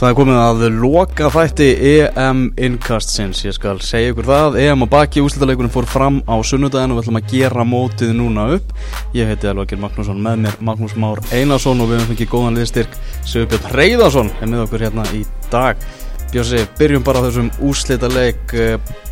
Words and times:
Það 0.00 0.08
er 0.08 0.14
komið 0.16 0.38
að 0.40 0.62
loka 0.80 1.26
þætti 1.28 1.66
EM 1.90 2.38
innkastsins, 2.56 3.42
ég 3.44 3.52
skal 3.52 3.74
segja 3.84 4.14
ykkur 4.14 4.24
það. 4.30 4.54
EM 4.62 4.86
og 4.86 4.88
baki 4.94 5.20
úslítaleikunum 5.20 5.72
fór 5.74 5.84
fram 5.84 6.22
á 6.24 6.40
sunnudaginu 6.40 6.94
og 6.94 7.02
við 7.02 7.02
ætlum 7.02 7.18
að 7.18 7.26
gera 7.34 7.66
mótið 7.68 8.14
núna 8.16 8.46
upp. 8.54 8.70
Ég 9.12 9.28
heiti 9.28 9.50
Elvakir 9.50 9.76
Magnússon 9.82 10.22
með 10.24 10.38
mér 10.46 10.54
Magnús 10.64 10.94
Már 10.96 11.20
Einarsson 11.36 11.84
og 11.84 11.90
við 11.90 12.00
höfum 12.00 12.14
fengið 12.14 12.30
góðan 12.32 12.56
liðstyrk 12.56 12.96
Sigurbjörn 13.28 13.74
Reyðarsson 13.76 14.30
er 14.38 14.48
með 14.48 14.62
okkur 14.62 14.84
hérna 14.86 15.04
í 15.12 15.20
dag. 15.52 15.84
Björsi, 16.32 16.62
byrjum 16.78 17.04
bara 17.04 17.24
þessum 17.26 17.50
úslítaleik 17.68 18.54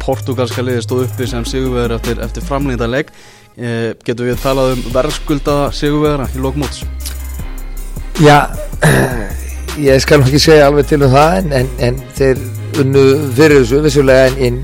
Portugalska 0.00 0.64
liði 0.64 0.86
stóð 0.86 1.02
uppi 1.04 1.28
sem 1.28 1.44
Sigurveður 1.50 1.98
eftir, 1.98 2.22
eftir 2.24 2.46
framlýndaleik 2.46 3.10
eh, 3.58 3.90
Getur 4.06 4.30
við 4.30 4.40
talað 4.40 4.76
um 4.76 4.86
verðskuldaða 4.94 5.68
Sigurveðara 5.74 6.30
í 6.32 6.44
lokmóts? 6.46 6.86
Já, 8.22 8.46
ég 9.82 10.02
skal 10.02 10.22
ekki 10.24 10.40
segja 10.42 10.68
alveg 10.68 10.88
til 10.90 11.02
um 11.04 11.12
það 11.12 11.36
en, 11.40 11.52
en, 11.60 11.68
en 11.88 12.00
þeir 12.18 12.40
unnu 12.82 13.04
fyrir 13.36 13.62
þessu 13.62 13.82
vissulega 13.84 14.28
en, 14.28 14.38
en 14.48 14.58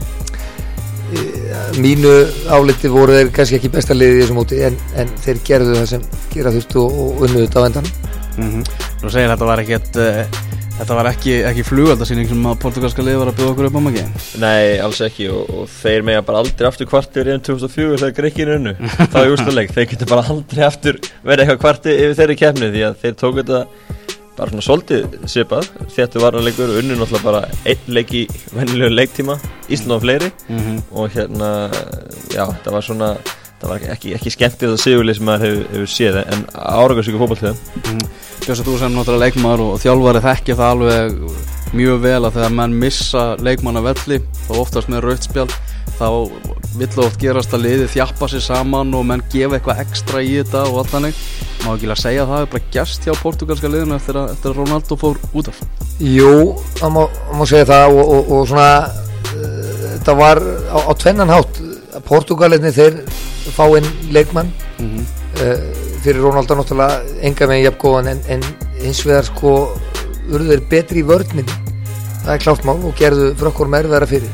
e, 1.15 1.61
mínu 1.83 2.15
áliti 2.55 2.91
voru 2.93 3.19
þeir 3.19 3.31
kannski 3.35 3.59
ekki 3.61 3.73
besta 3.75 3.97
liðið 3.97 4.19
í 4.19 4.25
þessu 4.25 4.39
móti 4.39 4.63
en, 4.67 4.81
en 5.01 5.13
þeir 5.25 5.45
gerðu 5.47 5.79
það 5.79 5.87
sem 5.95 6.09
gera 6.35 6.55
þurftu 6.55 6.83
og, 6.83 6.99
og 7.05 7.23
unnu 7.29 7.47
þetta 7.47 7.63
á 7.63 7.67
endan 7.69 7.89
mm 7.93 8.51
-hmm. 8.51 8.67
Þú 9.05 9.15
segir 9.15 9.33
þetta 9.35 9.49
var 9.51 9.63
ekkert 9.65 9.97
uh, 10.01 10.43
þetta 10.75 10.99
var 10.99 11.09
ekki, 11.13 11.35
ekki 11.47 11.65
flugaldarsýning 11.69 12.29
sem 12.29 12.47
að 12.51 12.61
portugalska 12.63 13.03
lið 13.07 13.19
var 13.21 13.31
að 13.31 13.37
byggja 13.39 13.51
okkur 13.53 13.69
upp 13.69 13.79
á 13.79 13.83
magi 13.87 14.05
Nei, 14.43 14.79
alls 14.83 15.01
ekki 15.07 15.29
og, 15.31 15.51
og 15.55 15.69
þeir 15.71 16.07
mega 16.07 16.23
bara 16.27 16.43
aldrei 16.43 16.69
aftur 16.69 16.91
kvartir 16.91 17.31
í 17.31 17.39
2004 17.39 18.01
þegar 18.03 18.17
greikinu 18.19 18.57
unnu. 18.59 18.75
Það 19.13 19.21
er 19.23 19.35
úrstuleik, 19.35 19.75
þeir 19.75 19.91
getur 19.93 20.11
bara 20.11 20.27
aldrei 20.35 20.65
aftur 20.67 20.99
verið 21.23 21.45
eitthvað 21.45 21.61
kvarti 21.61 21.95
yfir 21.95 22.17
þeirri 22.19 22.41
kefni 22.43 22.73
því 22.75 22.83
að 22.89 22.97
þeir 23.05 23.21
tók 23.23 23.39
þetta 23.43 23.61
bara 24.37 24.51
svona 24.51 24.67
svolítið 24.67 25.29
sipað 25.31 25.69
þetta 25.95 26.23
var 26.23 26.39
að 26.39 26.49
leikur 26.49 26.75
unnu 26.81 26.99
náttúrulega 26.99 27.25
bara 27.29 27.43
einn 27.71 27.95
leik 27.97 28.15
í 28.15 28.25
vennilegu 28.55 28.91
leiktíma 28.95 29.39
Ísland 29.69 29.97
og 29.97 30.05
fleiri 30.05 30.31
mm 30.49 30.59
-hmm. 30.59 30.83
og 30.93 31.11
hérna 31.15 31.51
já, 32.35 32.45
það 32.65 32.73
var 32.73 32.83
svona 32.83 33.17
það 33.65 33.73
var 33.73 33.89
ekki, 33.97 34.15
ekki 34.19 34.35
skemmtið 34.35 34.75
að 34.75 34.81
sigurlið 34.85 35.19
sem 35.19 35.29
maður 35.29 35.47
hefur, 35.49 35.67
hefur 35.73 35.93
séð 35.95 36.21
en 36.23 36.47
áraugast 36.55 37.11
ykkur 37.11 37.25
fókbaltöðum 37.25 37.85
mm. 37.85 38.07
Björns 38.45 38.61
að 38.61 38.67
þú 38.69 38.79
sem 38.81 38.97
náttúrulega 38.99 39.29
leikmaður 39.29 39.63
og 39.65 39.79
þjálfari 39.81 40.25
þekki 40.25 40.57
það 40.59 40.73
alveg 40.75 41.15
mjög 41.75 42.03
vel 42.05 42.19
að 42.21 42.35
þegar 42.37 42.59
menn 42.59 42.75
missa 42.83 43.23
leikmanna 43.41 43.83
velli 43.85 44.21
og 44.51 44.59
oftast 44.61 44.91
með 44.93 45.07
rautspjál 45.09 45.49
þá 45.99 46.09
vill 46.75 47.05
oft 47.05 47.21
gerast 47.23 47.55
að 47.55 47.65
liði 47.69 47.89
þjappa 47.93 48.29
sér 48.31 48.43
saman 48.43 48.95
og 48.99 49.07
menn 49.09 49.23
gefa 49.33 49.59
eitthvað 49.59 49.83
ekstra 49.85 50.23
í 50.25 50.33
þetta 50.41 50.65
og 50.71 50.81
allt 50.83 50.95
þannig. 50.95 51.21
Má 51.65 51.69
ekki 51.75 51.89
lega 51.89 52.01
segja 52.03 52.25
að 52.25 52.33
það 52.33 52.45
er 52.45 52.51
bara 52.55 52.73
gæst 52.75 53.07
hjá 53.07 53.15
portugalska 53.21 53.71
liðinu 53.71 53.97
eftir 53.97 54.19
að, 54.21 54.33
eftir 54.35 54.51
að 54.53 54.59
Ronaldo 54.61 54.99
fór 55.01 55.21
út 55.33 55.51
af? 55.53 55.61
Jú, 56.03 56.33
það 56.81 56.97
má, 56.97 57.03
má 57.39 57.45
segja 57.47 57.69
það 57.71 57.95
og, 57.95 58.11
og, 58.17 58.33
og 58.37 58.49
svona 58.51 58.71
uh, 58.83 59.85
þetta 59.85 60.17
var 60.19 60.43
á, 60.43 60.79
á 60.83 60.93
tvennan 61.05 61.35
hátt. 61.35 61.63
Portugalinni 62.05 62.75
þeir 62.75 62.99
fá 63.53 63.67
inn 63.77 63.91
leikmann. 64.13 64.53
Mm 64.79 64.91
-hmm. 64.91 65.05
uh, 65.43 66.01
fyrir 66.03 66.23
Ronaldo 66.23 66.55
náttúrulega 66.55 67.03
enga 67.23 67.47
megin 67.47 67.65
jafngóðan 67.65 68.09
en, 68.09 68.21
en 68.29 68.43
hins 68.83 69.07
vegar 69.07 69.25
sko 69.25 69.77
urður 70.33 70.61
betri 70.69 71.01
í 71.01 71.07
vörninn 71.07 71.65
það 72.25 72.33
er 72.35 72.41
klátt 72.41 72.65
mál 72.65 72.79
og 72.81 72.97
gerðu 72.97 73.29
frökkur 73.37 73.69
merðara 73.71 74.09
fyrir. 74.09 74.33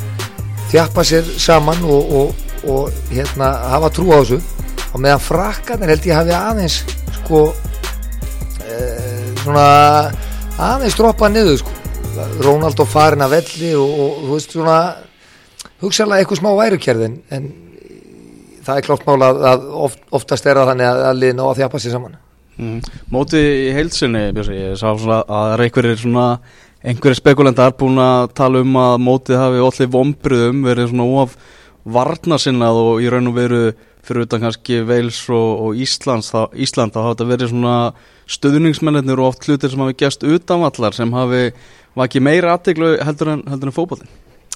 Þjappa 0.71 1.05
sér 1.07 1.27
saman 1.43 1.83
og, 1.83 2.13
og, 2.21 2.45
og 2.71 3.01
hérna 3.11 3.51
hafa 3.73 3.91
trú 3.95 4.13
á 4.15 4.23
þessu. 4.23 4.39
Og 4.91 5.03
meðan 5.03 5.23
frakkan 5.23 5.83
er 5.83 5.95
held 5.95 6.07
ég 6.07 6.19
hafi 6.19 6.35
aðeins 6.35 6.81
sko 7.21 7.43
e, 8.63 8.79
svona 9.43 9.67
aðeins 10.71 10.99
droppað 10.99 11.35
niður 11.35 11.61
sko. 11.65 11.77
Rónald 12.45 12.83
og 12.83 12.91
farin 12.91 13.27
að 13.27 13.37
velli 13.39 13.73
og, 13.79 13.91
og 13.91 14.23
þú 14.23 14.37
veist 14.37 14.55
svona 14.55 14.79
hugsaðlega 15.83 16.23
eitthvað 16.23 16.43
smá 16.43 16.51
værukerðin 16.59 17.21
en 17.35 17.51
það 18.67 18.81
er 18.81 18.87
klátt 18.87 19.07
mála 19.09 19.31
að, 19.53 19.69
oft, 19.87 20.03
oftast 20.21 20.49
er 20.49 20.61
það 20.61 20.73
þannig 20.73 20.91
að, 20.91 21.05
að 21.11 21.23
liðna 21.25 21.47
og 21.47 21.53
að 21.53 21.63
þjappa 21.63 21.83
sér 21.83 21.95
saman 21.97 22.19
mm. 22.57 22.81
Móti 23.15 23.41
í 23.41 23.71
heilsinni 23.77 24.25
Björsi, 24.37 24.59
ég 24.59 24.81
sá 24.81 24.89
svona 24.91 25.23
að 25.27 25.55
er 25.55 25.65
einhverjir 25.67 26.03
svona 26.03 26.27
einhverjir 26.81 27.21
spekulandar 27.21 27.77
búin 27.81 28.01
að 28.01 28.31
tala 28.39 28.65
um 28.65 28.81
að 28.81 28.97
mótið 29.05 29.41
hafi 29.43 29.65
allir 29.67 29.93
vombriðum 29.97 30.65
verið 30.65 30.93
svona 30.93 31.09
of 31.25 31.37
varnasinnað 31.91 32.81
og 32.81 33.05
í 33.05 33.09
raun 33.13 33.31
og 33.31 33.37
veru 33.37 33.63
fyrir 34.07 34.25
utan 34.25 34.43
kannski 34.45 34.81
Veils 34.89 35.21
og, 35.29 35.51
og 35.67 35.81
Íslands 35.81 36.31
þá, 36.33 36.49
Ísland 36.57 36.95
þá 36.95 37.03
hafa 37.03 37.13
þetta 37.13 37.29
verið 37.31 37.53
svona 37.53 37.77
stöðningsmennir 38.31 39.21
og 39.21 39.33
oft 39.33 39.47
hlutir 39.49 39.73
sem 39.73 39.83
hafi 39.85 39.99
gæst 40.01 40.25
utanvallar 40.25 40.97
sem 40.97 41.13
hafi 41.13 41.43
var 41.97 42.09
ekki 42.09 42.23
meira 42.25 42.55
aðteglu 42.57 42.95
heldur 43.05 43.35
en, 43.35 43.45
en 43.51 43.75
fókballin 43.77 44.09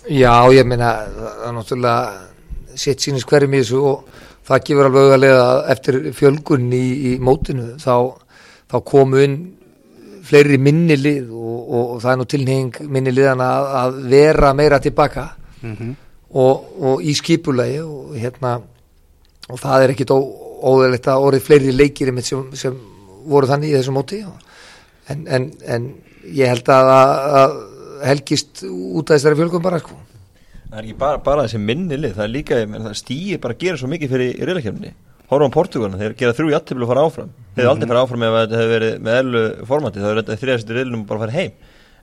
Já, 0.04 0.44
ég 0.52 0.66
meina 0.68 0.94
það 1.16 1.44
er 1.48 1.54
náttúrulega 1.58 2.33
sitt 2.80 3.02
sínist 3.04 3.28
hverjum 3.30 3.54
í 3.54 3.62
þessu 3.62 3.80
og 3.88 4.22
það 4.44 4.64
gefur 4.68 4.88
alveg 4.88 5.08
auðarlega 5.08 5.44
eftir 5.74 6.00
fjölgun 6.16 6.72
í, 6.76 6.84
í 7.08 7.12
mótinu 7.22 7.74
þá, 7.80 7.94
þá 8.70 8.76
komu 8.84 9.22
inn 9.24 9.36
fleiri 10.24 10.58
minni 10.60 10.96
lið 10.98 11.32
og, 11.32 11.58
og, 11.64 11.82
og 11.94 11.98
það 12.02 12.12
er 12.12 12.20
nú 12.20 12.28
tilneying 12.32 12.78
minni 12.92 13.12
liðana 13.12 13.50
að, 13.56 13.68
að 13.80 13.98
vera 14.14 14.54
meira 14.56 14.80
tilbaka 14.84 15.26
mm 15.60 15.74
-hmm. 15.74 15.92
og, 16.30 16.64
og 16.80 17.02
í 17.02 17.14
skipulagi 17.16 17.80
og 17.80 18.16
hérna 18.16 18.60
og 19.48 19.60
það 19.60 19.82
er 19.82 19.94
ekkit 19.94 20.14
óðurlegt 20.14 21.08
að 21.08 21.26
orðið 21.28 21.46
fleiri 21.46 21.72
leikir 21.72 22.12
sem, 22.22 22.48
sem 22.56 22.74
voru 23.28 23.46
þannig 23.46 23.70
í 23.70 23.76
þessu 23.76 23.92
móti 23.92 24.24
en, 25.08 25.26
en, 25.28 25.52
en 25.66 25.94
ég 26.32 26.48
held 26.48 26.68
að, 26.68 26.90
að 27.40 27.56
helgist 28.04 28.64
út 28.64 29.10
af 29.10 29.16
þessari 29.16 29.36
fjölgum 29.40 29.62
bara 29.62 29.78
sko 29.78 29.96
Það 30.74 30.80
er 30.80 30.86
ekki 30.88 30.98
bara, 30.98 31.18
bara 31.22 31.42
þessi 31.46 31.58
minni 31.62 31.96
lið, 32.00 32.16
það 32.16 32.24
er 32.24 32.30
líka 32.34 32.56
það 32.66 32.94
stýr 32.98 33.42
bara 33.42 33.54
að 33.54 33.60
gera 33.60 33.78
svo 33.78 33.90
mikið 33.92 34.10
fyrir 34.10 34.32
í 34.32 34.48
reylakefni 34.48 34.88
horfum 35.30 35.52
á 35.54 35.56
Portugalna, 35.56 36.00
þeir 36.00 36.16
gera 36.18 36.34
þrjú 36.34 36.50
jættiblu 36.50 36.86
að 36.86 36.90
fara 36.90 37.04
áfram. 37.06 37.30
Þeir 37.54 37.62
hefur 37.62 37.70
aldrei 37.70 37.88
farið 37.90 38.02
áfram 38.02 38.24
ef 38.26 38.34
þetta 38.34 38.58
hefur 38.58 38.72
verið 38.74 38.98
með 39.06 39.20
ellu 39.20 39.44
formati, 39.70 40.02
það 40.02 40.18
hefur 40.18 40.42
þrjast 40.42 40.72
í 40.72 40.76
reylunum 40.78 41.06
bara 41.06 41.22
fara 41.22 41.36
heim. 41.38 41.54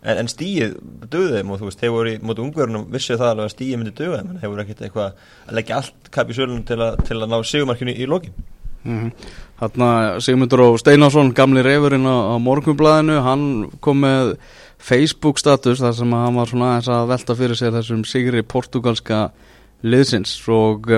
En, 0.02 0.18
en 0.24 0.32
stíið 0.32 0.72
döði 1.12 1.36
þeim 1.36 1.52
og 1.52 1.60
þú 1.60 1.68
veist, 1.68 1.84
þeir 1.84 1.94
voru 1.94 2.14
í 2.16 2.22
mótu 2.24 2.46
ungverðunum 2.46 2.88
vissið 2.96 3.20
það 3.22 3.34
alveg 3.36 3.50
að 3.50 3.54
stíið 3.54 3.78
myndi 3.82 3.94
döða 4.00 4.22
þeim 4.24 4.40
þeir 4.40 4.54
voru 4.54 4.64
ekkert 4.64 4.82
eitthvað 4.88 5.28
að 5.46 5.60
leggja 5.60 5.78
allt 5.78 6.10
kapp 6.16 6.32
í 6.32 6.38
sölunum 6.40 6.64
til, 6.66 6.80
til 7.06 7.20
að 7.20 7.30
ná 7.30 7.38
sigumarkinu 7.52 7.94
í 7.94 8.10
lokin. 8.10 8.34
Mm 8.82 8.98
-hmm. 8.98 9.12
Þarna 9.62 10.20
Sigmundur 10.26 10.62
og 10.66 10.80
Steinarsson, 10.82 11.36
gamli 11.38 11.62
reyfurinn 11.62 12.10
á, 12.10 12.34
á 12.34 12.36
morgunblæðinu, 12.42 13.20
hann 13.22 13.44
kom 13.80 14.02
með 14.02 14.38
Facebook 14.82 15.40
status 15.40 15.82
þar 15.82 15.96
sem 15.98 16.14
hann 16.18 16.38
var 16.40 16.50
svona 16.50 16.74
aðeins 16.74 16.92
að 16.92 17.10
velta 17.14 17.38
fyrir 17.38 17.60
sér 17.60 17.76
þessum 17.78 18.06
sigri 18.10 18.44
portugalska 18.44 19.28
liðsins 19.86 20.36
og 20.50 20.90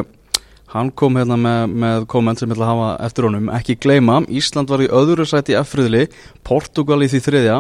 Hann 0.74 0.90
kom 0.98 1.20
hérna 1.20 1.36
með, 1.38 1.74
með 1.84 2.06
komment 2.10 2.40
sem 2.42 2.50
ætla 2.50 2.66
að 2.66 2.72
hafa 2.72 2.86
eftir 3.06 3.28
honum. 3.28 3.50
Ekki 3.54 3.76
gleyma, 3.84 4.24
Ísland 4.26 4.72
var 4.74 4.82
í 4.82 4.88
öðru 4.90 5.26
sæti 5.30 5.54
efriðli, 5.60 6.08
Portugal 6.48 6.98
í 7.06 7.10
því 7.12 7.22
þriðja. 7.28 7.58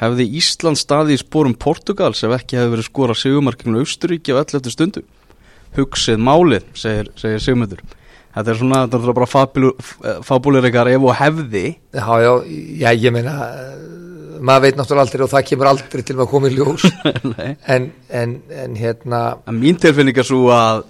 Hefði 0.00 0.26
Ísland 0.40 0.80
staði 0.80 1.16
í 1.16 1.20
spórum 1.22 1.54
Portugals 1.56 2.20
ef 2.26 2.34
ekki 2.36 2.58
hefði 2.58 2.74
verið 2.74 2.88
skora 2.90 3.16
sigumarkinu 3.16 3.80
Austuríki 3.80 4.36
á 4.36 4.40
11. 4.42 4.68
stundu? 4.74 5.04
Hugsið 5.78 6.20
málið, 6.20 6.68
segir, 6.76 7.08
segir 7.20 7.40
Sigmundur. 7.44 7.80
Þetta 8.34 8.52
er 8.52 8.60
svona, 8.60 8.82
þetta 8.84 9.00
er 9.00 9.16
bara 9.16 10.20
fabulir 10.28 10.68
ekkar 10.68 10.92
ef 10.92 11.06
og 11.08 11.16
hefði. 11.16 11.64
Já, 11.96 12.06
já, 12.20 12.32
já, 12.84 12.90
ég 12.92 13.16
meina, 13.16 13.38
maður 14.40 14.66
veit 14.66 14.78
náttúrulega 14.78 15.06
aldrei 15.06 15.24
og 15.26 15.32
það 15.34 15.46
kemur 15.50 15.70
aldrei 15.70 16.06
til 16.06 16.16
að 16.16 16.30
koma 16.30 16.50
í 16.50 16.56
ljós. 16.56 16.86
en, 17.74 17.90
en, 18.08 18.38
en 18.64 18.80
hérna... 18.80 19.20
En 19.50 19.60
mín 19.60 19.78
tilfinning 19.80 20.18
er 20.18 20.26
svo 20.26 20.48
að 20.54 20.88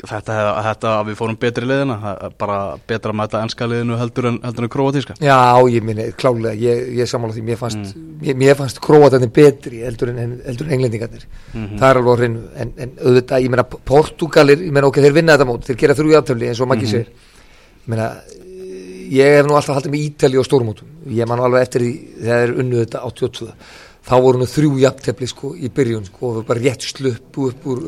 Þetta, 0.00 0.34
þetta 0.64 0.90
að 0.96 1.08
við 1.10 1.16
fórum 1.18 1.36
betri 1.40 1.66
liðina 1.68 1.96
bara 2.40 2.58
betra 2.88 3.12
að 3.12 3.18
mæta 3.20 3.40
ennska 3.44 3.66
liðinu 3.68 3.98
heldur 4.00 4.28
en, 4.30 4.38
heldur 4.46 4.64
en 4.64 4.72
króatíska 4.72 5.16
Já, 5.20 5.36
ég 5.68 5.84
minni, 5.84 6.06
klálega, 6.16 6.54
ég, 6.56 6.86
ég 6.96 7.10
samála 7.10 7.36
því 7.36 7.42
mér 7.50 7.58
fannst, 7.60 7.92
mm. 7.92 8.14
mér, 8.22 8.38
mér 8.40 8.56
fannst 8.56 8.80
króatarnir 8.84 9.32
betri 9.36 9.82
heldur 9.84 10.14
en, 10.14 10.38
heldur 10.46 10.68
en 10.68 10.76
englendingarnir 10.76 11.26
mm 11.26 11.58
-hmm. 11.58 11.80
það 11.82 11.90
er 11.90 12.00
alveg 12.00 12.22
hreinu 12.22 12.44
en, 12.56 12.72
en 12.76 12.94
auðvitað, 12.96 13.44
ég 13.44 13.52
meina, 13.52 13.66
Portugalir 13.92 14.64
ég 14.64 14.72
meina, 14.72 14.88
ok, 14.88 15.02
þeir 15.04 15.18
vinna 15.18 15.36
þetta 15.36 15.48
mót, 15.50 15.66
þeir 15.68 15.80
gera 15.84 15.98
þrjú 16.00 16.16
aftöfli 16.16 16.48
eins 16.48 16.60
og 16.60 16.68
mm 16.68 16.78
-hmm. 16.78 16.90
sér 16.90 17.06
ég 17.84 17.92
meina, 17.92 18.08
ég 19.20 19.36
hef 19.36 19.46
nú 19.46 19.58
alltaf 19.58 19.76
haldið 19.76 19.92
með 19.92 20.06
Ítali 20.06 20.40
og 20.40 20.48
stórmótum, 20.48 20.88
ég 21.08 21.28
man 21.28 21.40
alveg 21.40 21.66
eftir 21.66 21.84
því 21.84 21.92
þegar 22.20 22.42
þeir 22.42 22.56
unnu 22.64 22.82
þetta 22.84 23.04
82 23.08 23.52
þá 24.10 24.14
voru 24.24 24.40
nú 24.40 24.48
þrjú 24.48 24.72
jafntefli 24.80 25.28
sko 25.30 25.52
í 25.56 25.70
byrjun 25.74 26.08
sko 26.08 26.32
og 26.34 26.46
bara 26.48 26.62
rétt 26.62 26.86
slupp 26.88 27.40
upp 27.46 27.66
úr 27.70 27.84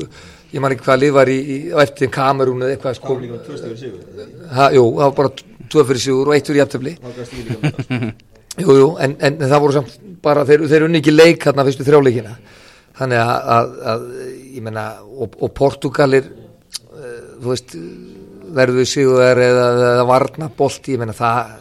ég 0.53 0.61
man 0.61 0.73
ekki 0.73 0.85
hvað 0.85 1.01
lið 1.01 1.15
var 1.15 1.31
í, 1.31 1.37
í 1.39 1.57
eftir 1.83 2.11
Kamerún 2.13 2.61
eða 2.61 2.75
eitthvað 2.75 2.99
sko. 2.99 3.07
Það 3.07 3.15
var 3.15 3.23
líka 3.25 3.39
tvö 3.47 3.55
stöður 3.57 3.79
sigur. 3.79 4.27
Ha, 4.53 4.67
Jú, 4.75 4.83
það 4.99 5.07
var 5.07 5.15
bara 5.17 5.31
tvö 5.73 5.85
fyrir 5.89 6.03
sigur 6.03 6.29
og 6.29 6.35
eitt 6.35 6.51
fyrir 6.51 6.61
jafntefli. 6.61 6.93
Jú, 8.61 8.69
jú, 8.77 8.89
en, 9.01 9.15
en 9.17 9.39
það 9.41 9.61
voru 9.63 9.73
samt 9.73 9.93
bara, 10.21 10.43
þeir, 10.45 10.67
þeir 10.69 10.83
unni 10.85 10.99
ekki 11.01 11.13
leik 11.13 11.47
hérna 11.47 11.63
fyrstu 11.65 11.87
þrjáleikina 11.87 12.35
þannig 12.99 13.17
að, 13.23 13.47
að, 13.55 13.71
að 13.89 14.03
ég 14.53 14.65
menna, 14.67 14.83
og, 15.09 15.37
og 15.41 15.53
Portugalir 15.57 16.27
uh, 16.29 17.15
þú 17.41 17.47
veist 17.49 17.73
verður 18.53 18.85
sigur 18.85 19.23
eða, 19.25 19.65
eða 19.95 20.05
varna 20.05 20.51
bolt, 20.53 20.91
ég 20.93 21.01
menna 21.01 21.17
það 21.17 21.55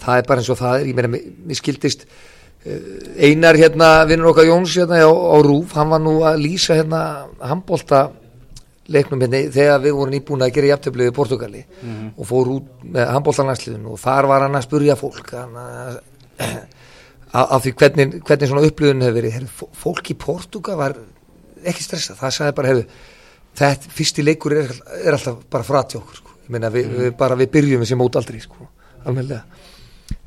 það 0.00 0.20
er 0.20 0.28
bara 0.28 0.42
eins 0.42 0.52
og 0.52 0.60
það 0.60 0.76
er, 0.78 0.90
ég 0.90 0.98
menna, 0.98 1.22
mér 1.46 1.60
skildist 1.60 2.06
Einar 2.60 3.56
hérna, 3.56 4.02
vinnur 4.04 4.34
okkar 4.34 4.44
Jóns 4.44 4.74
hérna 4.76 4.98
á, 5.00 5.08
á 5.08 5.36
Rúf, 5.40 5.72
hann 5.78 5.88
var 5.88 6.02
nú 6.04 6.18
að 6.28 6.42
lýsa 6.42 6.74
hérna 6.76 6.98
handbólta 7.40 8.10
leiknum 8.92 9.22
hérna 9.22 9.46
þegar 9.54 9.80
við 9.80 9.94
vorum 9.96 10.16
íbúin 10.18 10.44
að 10.44 10.52
gera 10.58 10.74
jafntöflið 10.74 11.08
í 11.08 11.14
Portugali 11.16 11.62
og 12.16 12.28
fór 12.28 12.50
út 12.58 12.82
með 12.84 13.14
handbóltanlandsliðinu 13.14 13.94
og 13.94 14.02
þar 14.02 14.28
var 14.28 14.44
hann 14.44 14.58
að 14.58 14.66
spurja 14.66 14.98
fólk 15.00 15.32
af 17.32 17.56
því 17.64 17.72
hvernig, 17.80 18.18
hvernig 18.28 18.50
svona 18.50 18.66
upplifun 18.66 19.06
hefur 19.06 19.16
verið. 19.16 19.38
Heru, 19.38 19.70
fólk 19.80 20.12
í 20.12 20.18
Portuga 20.20 20.76
var 20.76 20.98
ekki 21.64 21.86
stressað, 21.86 22.20
það 22.20 22.36
sagði 22.36 22.56
bara 22.58 22.74
hefur 22.74 23.08
þetta 23.60 23.94
fyrsti 23.96 24.26
leikur 24.26 24.56
er, 24.58 24.74
er 25.00 25.16
alltaf 25.16 25.40
bara 25.50 25.66
fratjá 25.66 26.00
okkur 26.00 26.20
sko. 26.20 26.36
ég 26.44 26.54
meina 26.54 26.70
við, 26.72 26.90
mm. 26.90 27.02
við 27.06 27.16
bara 27.24 27.40
við 27.40 27.52
byrjum 27.56 27.84
þessi 27.84 27.98
mót 28.00 28.20
aldrei 28.20 28.40
sko, 28.44 28.68
alveg 29.08 29.34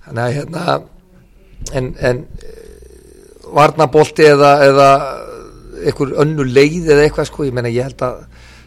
þannig 0.06 0.24
að 0.24 0.36
hérna 0.38 0.78
en, 1.74 1.90
en 2.00 2.24
varnabolti 3.54 4.28
eða, 4.28 4.54
eða 4.68 4.90
einhver 5.84 6.14
önnu 6.24 6.46
leið 6.48 6.92
eða 6.94 7.08
eitthvað 7.08 7.30
sko, 7.30 7.48
ég 7.48 7.56
meina 7.56 7.72
ég 7.72 7.90
held 7.90 8.06
að 8.06 8.24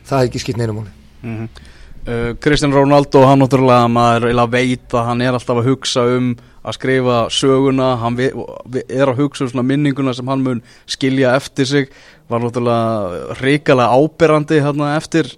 það 0.07 0.21
hef 0.21 0.29
ekki 0.29 0.43
skipt 0.43 0.61
neinum 0.61 0.83
múli 0.83 0.93
mm 1.23 1.37
-hmm. 1.37 1.49
uh, 2.09 2.35
Kristján 2.41 2.75
Rónaldó, 2.75 3.25
hann 3.27 3.43
náttúrulega 3.43 3.89
maður 3.89 4.51
veit 4.51 4.95
að 4.95 5.07
hann 5.11 5.23
er 5.23 5.33
alltaf 5.33 5.57
að 5.57 5.69
hugsa 5.71 6.07
um 6.17 6.37
að 6.67 6.75
skrifa 6.75 7.17
söguna. 7.31 7.97
Hann 8.01 8.17
vi, 8.19 8.31
vi, 8.67 8.83
er 8.89 9.11
að 9.11 9.23
hugsa 9.23 9.45
um 9.45 9.51
svona 9.51 9.67
minninguna 9.67 10.15
sem 10.15 10.29
hann 10.29 10.43
mun 10.43 10.63
skilja 10.87 11.37
eftir 11.39 11.67
sig. 11.67 11.91
Var 12.29 12.43
náttúrulega 12.43 13.37
reykjala 13.41 13.91
áberandi 13.95 14.61
hérna 14.61 14.97
eftir 14.97 15.37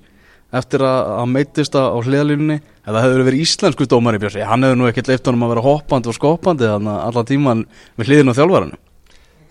eftir 0.49 0.81
að 0.81 1.11
hann 1.21 1.33
meittist 1.35 1.75
á 1.77 1.93
hliðalínunni 1.93 2.63
eða 2.89 3.05
hefur 3.05 3.25
verið 3.29 3.45
íslensku 3.45 3.89
dómar 3.89 4.19
í 4.19 4.23
bjössi 4.23 4.45
hann 4.49 4.67
hefur 4.67 4.81
nú 4.81 4.91
ekkert 4.91 5.13
leift 5.13 5.31
honum 5.31 5.47
að 5.47 5.55
vera 5.55 5.65
hoppandi 5.69 6.11
og 6.11 6.17
skopandi 6.17 6.69
þannig 6.69 6.93
að 6.95 7.09
alla 7.09 7.25
tíman 7.29 7.65
við 7.99 8.11
hliðinu 8.13 8.35
á 8.35 8.39
þjálfvaranu 8.39 8.85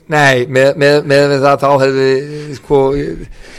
Nei, 0.08 0.46
með, 0.48 0.70
með, 0.80 0.98
með 1.04 1.34
það 1.44 1.64
þá 1.66 1.72
hefði 1.82 2.12
sko, 2.56 2.78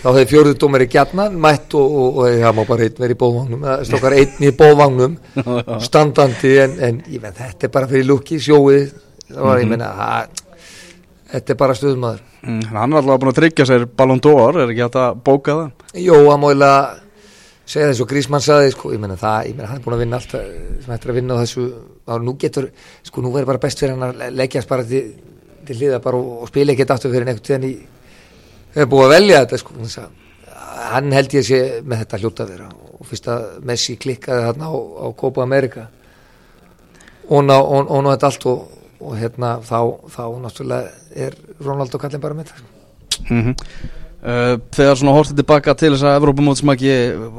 þá 0.00 0.06
hefði 0.06 0.28
fjóruð 0.30 0.54
dómar 0.62 0.84
í 0.86 0.86
gjarnan 0.94 1.34
mætt 1.44 1.74
og, 1.76 1.96
og, 2.02 2.20
og 2.22 2.38
það 2.40 2.54
má 2.56 2.60
bara 2.70 2.86
einn 2.86 3.02
verið 3.02 3.12
í 3.12 3.18
bóðvagnum 3.20 3.66
stokkar 3.90 4.16
einn 4.16 4.46
í 4.48 4.52
bóðvagnum 4.56 5.18
standandi 5.88 6.54
en, 6.62 6.78
en 6.88 7.02
menn 7.04 7.36
þetta 7.36 7.68
er 7.68 7.74
bara 7.74 7.90
fyrir 7.90 8.08
lukki, 8.08 8.40
sjóið 8.40 8.94
þá 9.28 9.42
var 9.44 9.60
ég 9.60 9.68
mhm. 9.68 9.74
menna 9.74 9.90
að 10.06 10.40
þetta 11.34 11.52
er 11.52 11.60
bara 11.60 11.76
stöðumadur 11.76 12.24
mm, 12.40 12.62
Hann 12.72 12.96
er 12.96 13.02
alltaf 13.02 13.20
búin 13.20 13.32
að 13.34 13.40
tryggja 13.42 13.68
sér 13.68 13.84
Ballon 14.00 14.24
d'Or, 14.24 14.62
er 14.62 14.72
ekki 14.72 14.86
hægt 14.86 14.98
að 15.02 15.20
bóka 15.28 15.58
það? 15.58 15.84
Jó, 16.00 16.16
hann 16.30 16.44
segja 17.68 17.90
þess 17.90 18.02
og 18.04 18.10
Grísmann 18.10 18.44
saði, 18.44 18.72
sko, 18.72 18.92
ég 18.94 19.00
menna 19.02 19.18
það 19.20 19.50
ég 19.50 19.56
menna 19.56 19.68
hann 19.68 19.80
er 19.80 19.84
búin 19.84 19.96
að 19.98 20.04
vinna 20.04 20.20
allt 20.20 20.34
sem 20.34 20.92
hættir 20.92 21.12
að 21.12 21.18
vinna 21.20 21.36
á 21.36 21.42
þessu, 21.42 21.64
þá 22.08 22.14
nú 22.24 22.36
getur, 22.40 22.70
sko, 23.04 23.24
nú 23.24 23.32
verður 23.34 23.50
bara 23.52 23.64
best 23.66 23.82
fyrir 23.82 23.96
hann 23.96 24.06
að 24.08 24.38
leggjast 24.38 24.70
bara 24.70 24.86
til 24.88 25.02
til 25.68 25.76
hliða 25.76 26.00
bara 26.04 26.16
og, 26.16 26.30
og 26.44 26.50
spila 26.50 26.74
ekkert 26.74 26.94
aftur 26.94 27.12
fyrir 27.12 27.28
neitt 27.28 27.44
þegar 27.44 27.68
ég 27.68 27.84
hef 28.76 28.88
búið 28.90 29.06
að 29.06 29.14
velja 29.14 29.42
þetta 29.44 29.60
sko, 29.62 30.06
hann 30.88 31.12
held 31.16 31.36
ég 31.36 31.46
sé 31.46 31.60
með 31.84 32.02
þetta 32.04 32.20
hljóta 32.22 32.48
vera 32.48 32.70
og 32.98 33.06
fyrst 33.08 33.28
að 33.32 33.46
Messi 33.68 33.96
klikkaði 34.00 34.46
þarna 34.48 34.72
á, 34.72 34.74
á 34.74 35.06
Copa 35.18 35.44
America 35.44 35.86
og 37.28 37.44
ná, 37.44 37.56
og, 37.58 37.84
og 37.84 38.04
ná 38.04 38.10
þetta 38.14 38.30
allt 38.30 38.48
og, 38.50 38.74
og 39.04 39.16
hérna 39.20 39.54
þá, 39.64 39.78
þá 40.14 40.22
náttúrulega 40.44 41.24
er 41.26 41.38
Ronaldo 41.60 42.00
kallin 42.00 42.24
bara 42.24 42.38
með 42.38 42.52
þetta 42.52 43.28
mm 43.28 43.42
-hmm. 43.42 43.54
Uh, 44.22 44.54
Þegar 44.74 45.00
svona 45.00 45.16
hortið 45.16 45.40
tilbaka 45.42 45.74
til 45.78 45.92
þess 45.94 46.06
að 46.08 46.18
Evrópamótsmaki 46.20 46.94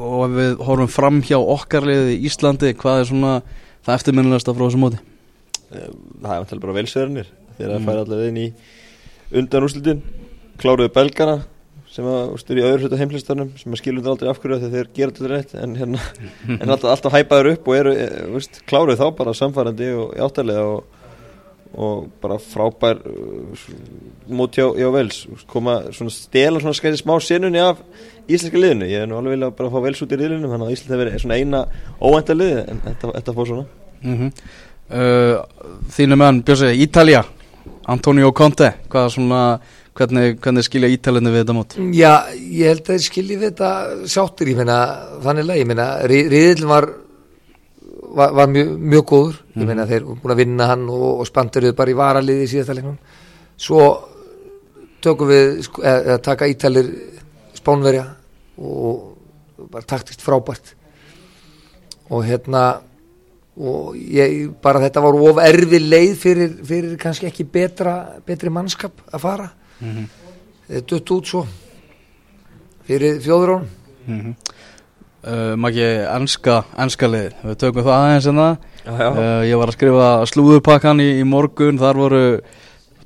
og 0.09 0.35
við 0.35 0.63
horfum 0.67 0.91
fram 0.91 1.21
hjá 1.25 1.37
okkarliðið 1.39 2.15
í 2.15 2.19
Íslandi 2.29 2.73
hvað 2.79 3.03
er 3.03 3.09
svona 3.11 3.35
það 3.85 3.95
eftirminnilegast 3.97 4.51
af 4.51 4.57
frá 4.57 4.65
þessu 4.67 4.81
móti? 4.81 4.99
Eh, 5.69 5.87
það 6.23 6.33
er 6.33 6.43
náttúrulega 6.43 6.65
bara 6.65 6.77
velsverðinir 6.79 7.31
þegar 7.57 7.71
það 7.71 7.79
mm. 7.79 7.87
fær 7.89 8.01
allavega 8.03 8.33
inn 8.33 8.41
í 8.41 8.49
undan 9.39 9.65
úrslutin 9.67 10.03
kláruðu 10.59 10.91
belgana 10.95 11.39
sem 11.89 12.05
að 12.05 12.35
styrir 12.41 12.61
í 12.61 12.67
öðru 12.67 12.85
hlutu 12.85 12.99
heimlistarnum 12.99 13.51
sem 13.57 13.73
að 13.73 13.81
skilur 13.81 14.03
þetta 14.03 14.13
aldrei 14.13 14.31
afhverju 14.31 14.59
þegar 14.63 14.73
þeir 14.75 14.89
gera 14.97 15.15
þetta 15.15 15.29
rétt 15.31 15.53
en, 15.57 15.75
hérna, 15.79 16.01
en 16.61 16.73
alltaf, 16.73 16.89
alltaf 16.93 17.15
hæpaður 17.15 17.51
upp 17.53 17.69
og 17.69 17.77
eru, 17.79 17.93
e, 17.97 18.07
veist, 18.35 18.61
kláruðu 18.69 18.99
þá 18.99 19.07
bara 19.17 19.35
samfærandi 19.37 19.89
og 19.97 20.13
áttalega 20.27 20.65
og, 20.69 20.98
og 21.73 22.07
bara 22.21 22.39
frábær 22.41 23.01
uh, 23.05 23.65
mót 24.27 24.57
hjá, 24.57 24.65
hjá 24.73 24.89
vels 24.93 25.19
koma 25.49 25.81
svona 25.93 26.13
stela 26.13 26.61
svona 26.61 26.77
skæði 26.77 27.01
smá 27.01 27.15
senunni 27.21 27.61
af 27.61 27.81
íslenska 28.29 28.61
liðinu. 28.61 28.89
Ég 28.89 29.03
er 29.03 29.09
nú 29.09 29.19
alveg 29.19 29.37
vilja 29.37 29.51
bara 29.57 29.69
að 29.69 29.75
fá 29.75 29.85
vels 29.85 30.03
út 30.05 30.15
í 30.15 30.19
liðinu 30.19 30.49
þannig 30.49 30.67
að 30.67 30.75
Ísland 30.75 30.93
hefur 30.93 31.03
verið 31.03 31.23
svona 31.23 31.39
eina 31.39 31.65
óvænta 32.01 32.37
liði 32.37 32.63
en 32.65 32.81
þetta, 32.85 33.11
þetta 33.17 33.35
fór 33.37 33.51
svona. 33.51 33.65
Mm 34.01 34.17
-hmm. 34.17 34.31
uh, 34.99 35.35
Þínu 35.97 36.19
menn 36.23 36.43
Björsi, 36.43 36.71
Ítalja 36.85 37.23
Antonio 37.89 38.31
Conte, 38.31 38.73
hvað 38.89 39.09
svona 39.09 39.43
hvernig, 39.99 40.39
hvernig 40.43 40.65
skilja 40.65 40.89
ítalinni 40.93 41.33
við 41.33 41.43
þetta 41.43 41.55
mót? 41.57 41.75
Já, 41.95 42.13
ég 42.37 42.71
held 42.71 42.89
að 42.89 43.03
skilji 43.03 43.37
við 43.37 43.51
þetta 43.51 44.07
sáttur, 44.07 44.51
ég 44.51 44.59
meina, 44.61 44.79
þannig 45.25 45.49
að 45.49 45.61
ég 45.61 45.69
meina, 45.69 45.87
riðil 46.09 46.67
var 46.69 46.89
var, 48.15 48.33
var 48.33 48.47
mjög, 48.47 48.71
mjög 48.79 49.05
góður 49.05 49.35
mm. 49.39 49.49
ég 49.53 49.61
mhm. 49.61 49.67
meina, 49.67 49.87
þeir 49.89 50.07
búin 50.09 50.33
að 50.35 50.41
vinna 50.43 50.69
hann 50.71 50.87
og, 50.89 51.09
og 51.19 51.27
spanduruð 51.29 51.75
bara 51.77 51.93
í 51.93 51.99
varaliði 51.99 52.47
síðasta 52.47 52.77
leiknum 52.77 52.97
svo 53.59 53.85
tökum 55.03 55.31
við 55.31 55.61
sko, 55.67 55.83
eða 55.83 56.19
taka 56.23 56.49
ítalir 56.49 56.91
spánverja 57.57 58.05
og 58.59 59.15
bara 59.71 59.87
taktist 59.87 60.23
frábært 60.23 60.73
og 62.09 62.23
hérna 62.25 62.81
og 63.59 63.95
ég, 63.99 64.47
bara 64.63 64.81
þetta 64.85 65.03
var 65.03 65.17
of 65.19 65.41
erfi 65.43 65.81
leið 65.83 66.13
fyrir, 66.19 66.53
fyrir 66.65 66.95
kannski 66.99 67.27
ekki 67.27 67.43
betra, 67.43 67.95
betri 68.25 68.51
mannskap 68.53 69.01
að 69.11 69.23
fara 69.25 69.49
mm 69.79 69.89
-hmm. 69.89 70.05
þetta 70.67 70.85
dutt 70.87 71.11
út 71.11 71.27
svo 71.27 71.45
fyrir 72.87 73.19
fjóðurón 73.21 73.67
mm 74.07 74.19
-hmm. 74.21 74.35
Uh, 75.25 75.53
Maggi, 75.59 75.85
ennska 76.05 76.63
ennska 76.79 77.09
leið, 77.09 77.35
við 77.43 77.59
tökum 77.63 77.85
það 77.85 77.97
aðeins 77.97 78.27
en 78.29 78.41
það 78.41 78.53
uh, 78.87 79.43
ég 79.47 79.61
var 79.61 79.71
að 79.71 79.77
skrifa 79.77 80.09
slúðupakkan 80.31 81.03
í, 81.03 81.09
í 81.21 81.23
morgun, 81.27 81.81
þar 81.81 82.01
voru 82.03 82.23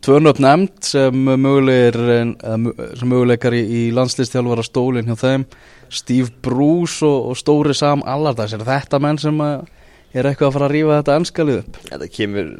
tvörnöfn 0.04 0.44
nefnd 0.44 0.83
sem 0.83 1.30
möguleikar 1.39 3.56
í, 3.56 3.62
í 3.63 3.83
landslistjálfara 3.95 4.65
stólinn 4.68 5.07
hjá 5.07 5.15
þeim. 5.21 5.45
Steve 5.94 6.33
Bruce 6.44 7.06
og, 7.06 7.30
og 7.31 7.38
Stóri 7.39 7.75
Sam 7.77 8.04
Allardags, 8.10 8.54
er 8.57 8.65
þetta 8.68 9.00
menn 9.00 9.21
sem 9.21 9.39
er 10.13 10.27
eitthvað 10.30 10.50
að 10.50 10.56
fara 10.57 10.68
að 10.68 10.75
rýfa 10.75 10.98
þetta 11.00 11.15
ennskaliðu 11.19 11.62
upp? 11.63 11.74
Þetta 11.88 12.07
kemur, 12.18 12.51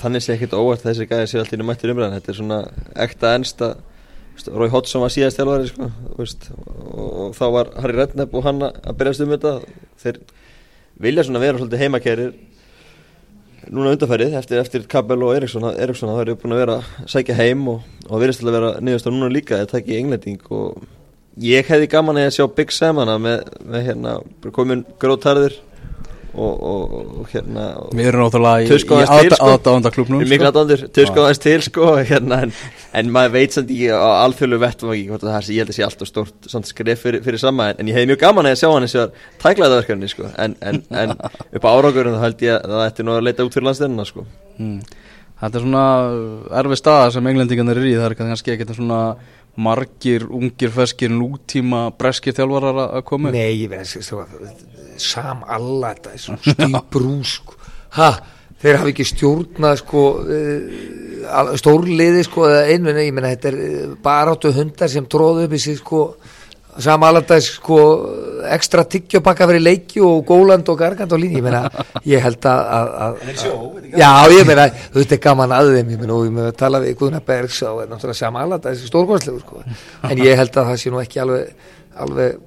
þannig 0.00 0.24
sé 0.24 0.34
ekkert 0.34 0.58
óvart 0.58 0.84
þessi 0.84 1.08
gæði 1.08 1.30
sé 1.30 1.40
alltaf 1.40 1.56
inn 1.56 1.64
á 1.64 1.68
mættir 1.70 1.92
umræðan 1.94 2.16
þetta 2.18 2.32
er 2.32 2.38
svona 2.40 2.60
ekta 3.06 3.26
ennsta 3.38 3.68
Rói 4.48 4.70
Hoddsson 4.72 5.02
var 5.04 5.12
síðast 5.12 5.40
þjálfari 5.40 5.68
sko, 5.68 5.88
og, 6.16 7.34
þá 7.36 7.44
var 7.54 7.72
Harry 7.82 7.98
Redknapp 7.98 8.36
og 8.36 8.46
hann 8.46 8.62
að 8.64 8.96
berjast 8.98 9.24
um 9.24 9.34
þetta. 9.34 9.52
Þeir 10.00 10.20
vilja 11.00 11.26
svona 11.26 11.42
vera 11.42 11.60
svolítið 11.60 11.82
heimakærir 11.84 12.32
núna 13.70 13.92
undarfærið 13.94 14.36
eftir, 14.40 14.60
eftir 14.62 14.86
Kabel 14.90 15.20
og 15.26 15.34
Eriksson 15.36 15.66
Eriksson 15.70 16.10
það 16.10 16.22
eru 16.24 16.36
búin 16.40 16.54
að 16.56 16.62
vera 16.62 16.78
að 16.80 17.10
sækja 17.12 17.36
heim 17.38 17.66
og, 17.70 17.84
og 18.08 18.22
verðist 18.22 18.44
að 18.44 18.56
vera 18.56 18.70
niðurst 18.80 19.08
á 19.08 19.12
núna 19.12 19.30
líka 19.32 19.60
það 19.60 19.72
takk 19.74 19.90
í 19.90 19.98
englending. 20.00 20.40
Og 20.50 20.80
ég 21.44 21.68
hefði 21.68 21.90
gaman 21.92 22.22
að 22.22 22.32
sjá 22.38 22.46
Big 22.56 22.72
Sam 22.74 23.02
hana 23.02 23.18
með, 23.20 23.44
með 23.64 23.86
hérna 23.90 24.16
komin 24.56 24.86
grótarðir 25.02 25.60
og, 26.34 26.62
og, 26.62 26.92
og 27.20 27.30
hérna 27.32 27.64
við 27.96 28.08
erum 28.10 28.22
náttúrulega 28.24 28.62
í, 28.62 28.78
í 28.78 29.06
aðdáðandaklubnum 29.16 30.22
miklu 30.22 30.48
aðdáðandur, 30.48 30.84
töskóðast 30.94 31.42
til 31.44 31.56
sko, 31.66 31.88
hérna, 32.10 32.42
en, 32.46 32.54
en 33.00 33.12
maður 33.14 33.34
veit 33.36 33.56
samt 33.56 33.72
ekki 33.74 33.90
á 33.90 34.10
alþjóðlu 34.26 34.60
vettum 34.62 34.94
ekki 34.94 35.08
hvort 35.10 35.26
það 35.26 35.38
er 35.40 35.50
ég 35.50 35.64
held 35.64 35.74
að 35.74 35.78
sé 35.78 35.86
allt 35.88 36.04
og 36.06 36.10
stort 36.12 36.70
skref 36.70 37.04
fyrir, 37.06 37.24
fyrir 37.26 37.42
sama 37.42 37.70
en, 37.72 37.82
en 37.82 37.90
ég 37.90 37.98
hef 37.98 38.08
mjög 38.12 38.22
gaman 38.22 38.50
að 38.50 38.58
sjá 38.62 38.68
hann 38.70 38.86
eins 38.86 38.96
og 39.00 39.20
tæklaða 39.42 39.80
verkefni 39.80 40.10
sko, 40.12 40.30
en, 40.38 40.56
en 40.62 41.16
upp 41.58 41.66
á 41.66 41.70
áraugurum 41.70 42.18
þá 42.18 42.24
held 42.28 42.46
ég 42.46 42.58
að 42.58 42.76
það 42.76 42.86
ætti 42.86 43.06
nú 43.06 43.16
að 43.16 43.26
leita 43.26 43.46
út 43.48 43.58
fyrir 43.58 43.70
landstennina 43.70 44.08
sko. 44.08 44.26
hmm. 44.58 44.82
Þetta 45.40 45.56
er 45.56 45.62
svona 45.64 45.82
erfi 46.60 46.76
staða 46.76 47.12
sem 47.14 47.28
englendingarnir 47.30 47.78
er 47.80 47.86
í 47.88 47.94
það 47.96 48.10
er 48.10 48.14
kannski 48.18 48.52
ekkert 48.52 48.74
svona 48.76 48.98
margir, 49.60 50.26
ungir, 50.26 50.72
feskir, 50.74 51.12
nútíma 51.12 51.88
breskir 51.98 52.36
þjálfarar 52.36 52.82
að 52.86 53.06
koma 53.08 53.32
Nei, 53.34 53.62
ég 53.64 53.72
veist, 53.72 54.12
sam 55.00 55.44
alla 55.48 55.94
þetta 55.94 56.82
Bruce 56.92 57.38
sko. 57.38 57.56
ha, 57.96 58.10
þeir 58.60 58.80
hafi 58.82 58.94
ekki 58.94 59.08
stjórnað 59.12 59.78
sko, 59.82 60.04
uh, 60.24 61.54
stórliði 61.60 62.26
sko, 62.26 62.48
einu, 62.48 62.92
ég 62.96 63.14
menna 63.16 63.32
þetta 63.34 63.52
er 63.52 63.58
eh, 63.64 63.94
bara 64.02 64.34
áttu 64.34 64.52
hundar 64.56 64.92
sem 64.92 65.06
tróðu 65.10 65.46
upp 65.46 65.56
í 65.56 65.62
sig 65.62 65.80
sko, 65.80 66.02
sam 66.78 67.02
alla 67.06 67.22
þetta 67.22 67.38
sko, 67.44 67.78
ekstra 68.54 68.84
tiggjopakka 68.88 69.48
fyrir 69.50 69.64
leiki 69.64 70.02
og 70.04 70.22
góland 70.28 70.68
og 70.70 70.78
gargand 70.80 71.12
og 71.12 71.20
lín 71.22 71.34
ég 71.38 71.44
menna, 71.44 71.64
ég 72.08 72.22
held 72.24 72.46
að, 72.48 72.62
að, 72.76 72.94
að 73.06 73.98
já, 74.00 74.10
ég 74.36 74.48
menna, 74.48 74.68
þetta 74.94 75.16
er 75.16 75.22
gaman 75.26 75.56
að 75.56 75.72
þeim. 75.76 75.92
Ég 75.94 76.04
menna, 76.04 76.14
og 76.16 76.28
ég 76.28 76.36
menna, 76.36 76.54
tala 76.62 76.82
við 76.84 76.96
Guðnar 77.02 77.26
Bergs 77.26 77.60
og 77.68 77.82
náttúrulega 77.90 78.20
sam 78.22 78.38
alla 78.40 78.60
þetta, 78.60 78.76
þessi 78.76 78.92
stórgóðslegur 78.92 79.44
sko, 79.44 79.64
en 80.10 80.24
ég 80.24 80.40
held 80.40 80.54
að 80.54 80.72
það 80.72 80.80
sé 80.84 80.94
nú 80.94 81.02
ekki 81.02 81.22
alveg 81.24 81.68
alveg 82.00 82.38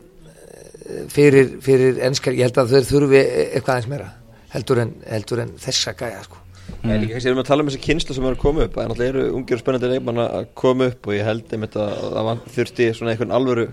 fyrir, 1.12 1.56
fyrir 1.64 2.00
ennskar, 2.08 2.36
ég 2.38 2.48
held 2.48 2.60
að 2.64 2.76
þau 2.76 2.92
þurfi 2.92 3.22
eitthvað 3.24 3.76
eins 3.80 3.90
meira 3.92 4.10
heldur 4.54 4.84
en, 4.84 4.96
heldur 5.10 5.44
en 5.44 5.54
þessa 5.62 5.96
gæja 5.98 6.24
sko. 6.28 6.40
En 6.84 7.00
líka 7.00 7.16
kannski 7.16 7.30
erum 7.30 7.40
við 7.40 7.46
að 7.46 7.50
tala 7.50 7.64
um 7.64 7.70
þessi 7.70 7.82
kynslu 7.84 8.16
sem 8.16 8.26
er 8.28 8.36
að 8.36 8.42
koma 8.42 8.66
upp. 8.66 8.76
Það 8.76 8.84
er 8.84 8.90
náttúrulega 8.92 9.14
eru 9.14 9.38
ungir 9.38 9.58
og 9.58 9.62
spennandi 9.62 9.90
leikmann 9.92 10.22
að 10.24 10.48
koma 10.60 10.90
upp 10.92 11.08
og 11.08 11.16
ég 11.16 11.28
held 11.28 11.56
einmitt 11.56 11.78
að 11.80 11.94
það 12.04 12.42
þurfti 12.58 12.90
svona 12.98 13.14
einhvern 13.14 13.36
alvöru 13.38 13.66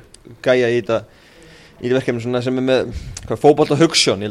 gæja 0.45 0.71
í 0.71 0.79
þetta 0.81 1.03
í 1.81 1.89
þetta 1.89 1.97
verkefni 1.97 2.23
sem 2.45 2.59
er 2.61 2.65
með 2.65 2.91
hvað, 3.27 3.39
fótbolta 3.41 3.79
hugssjón, 3.81 4.25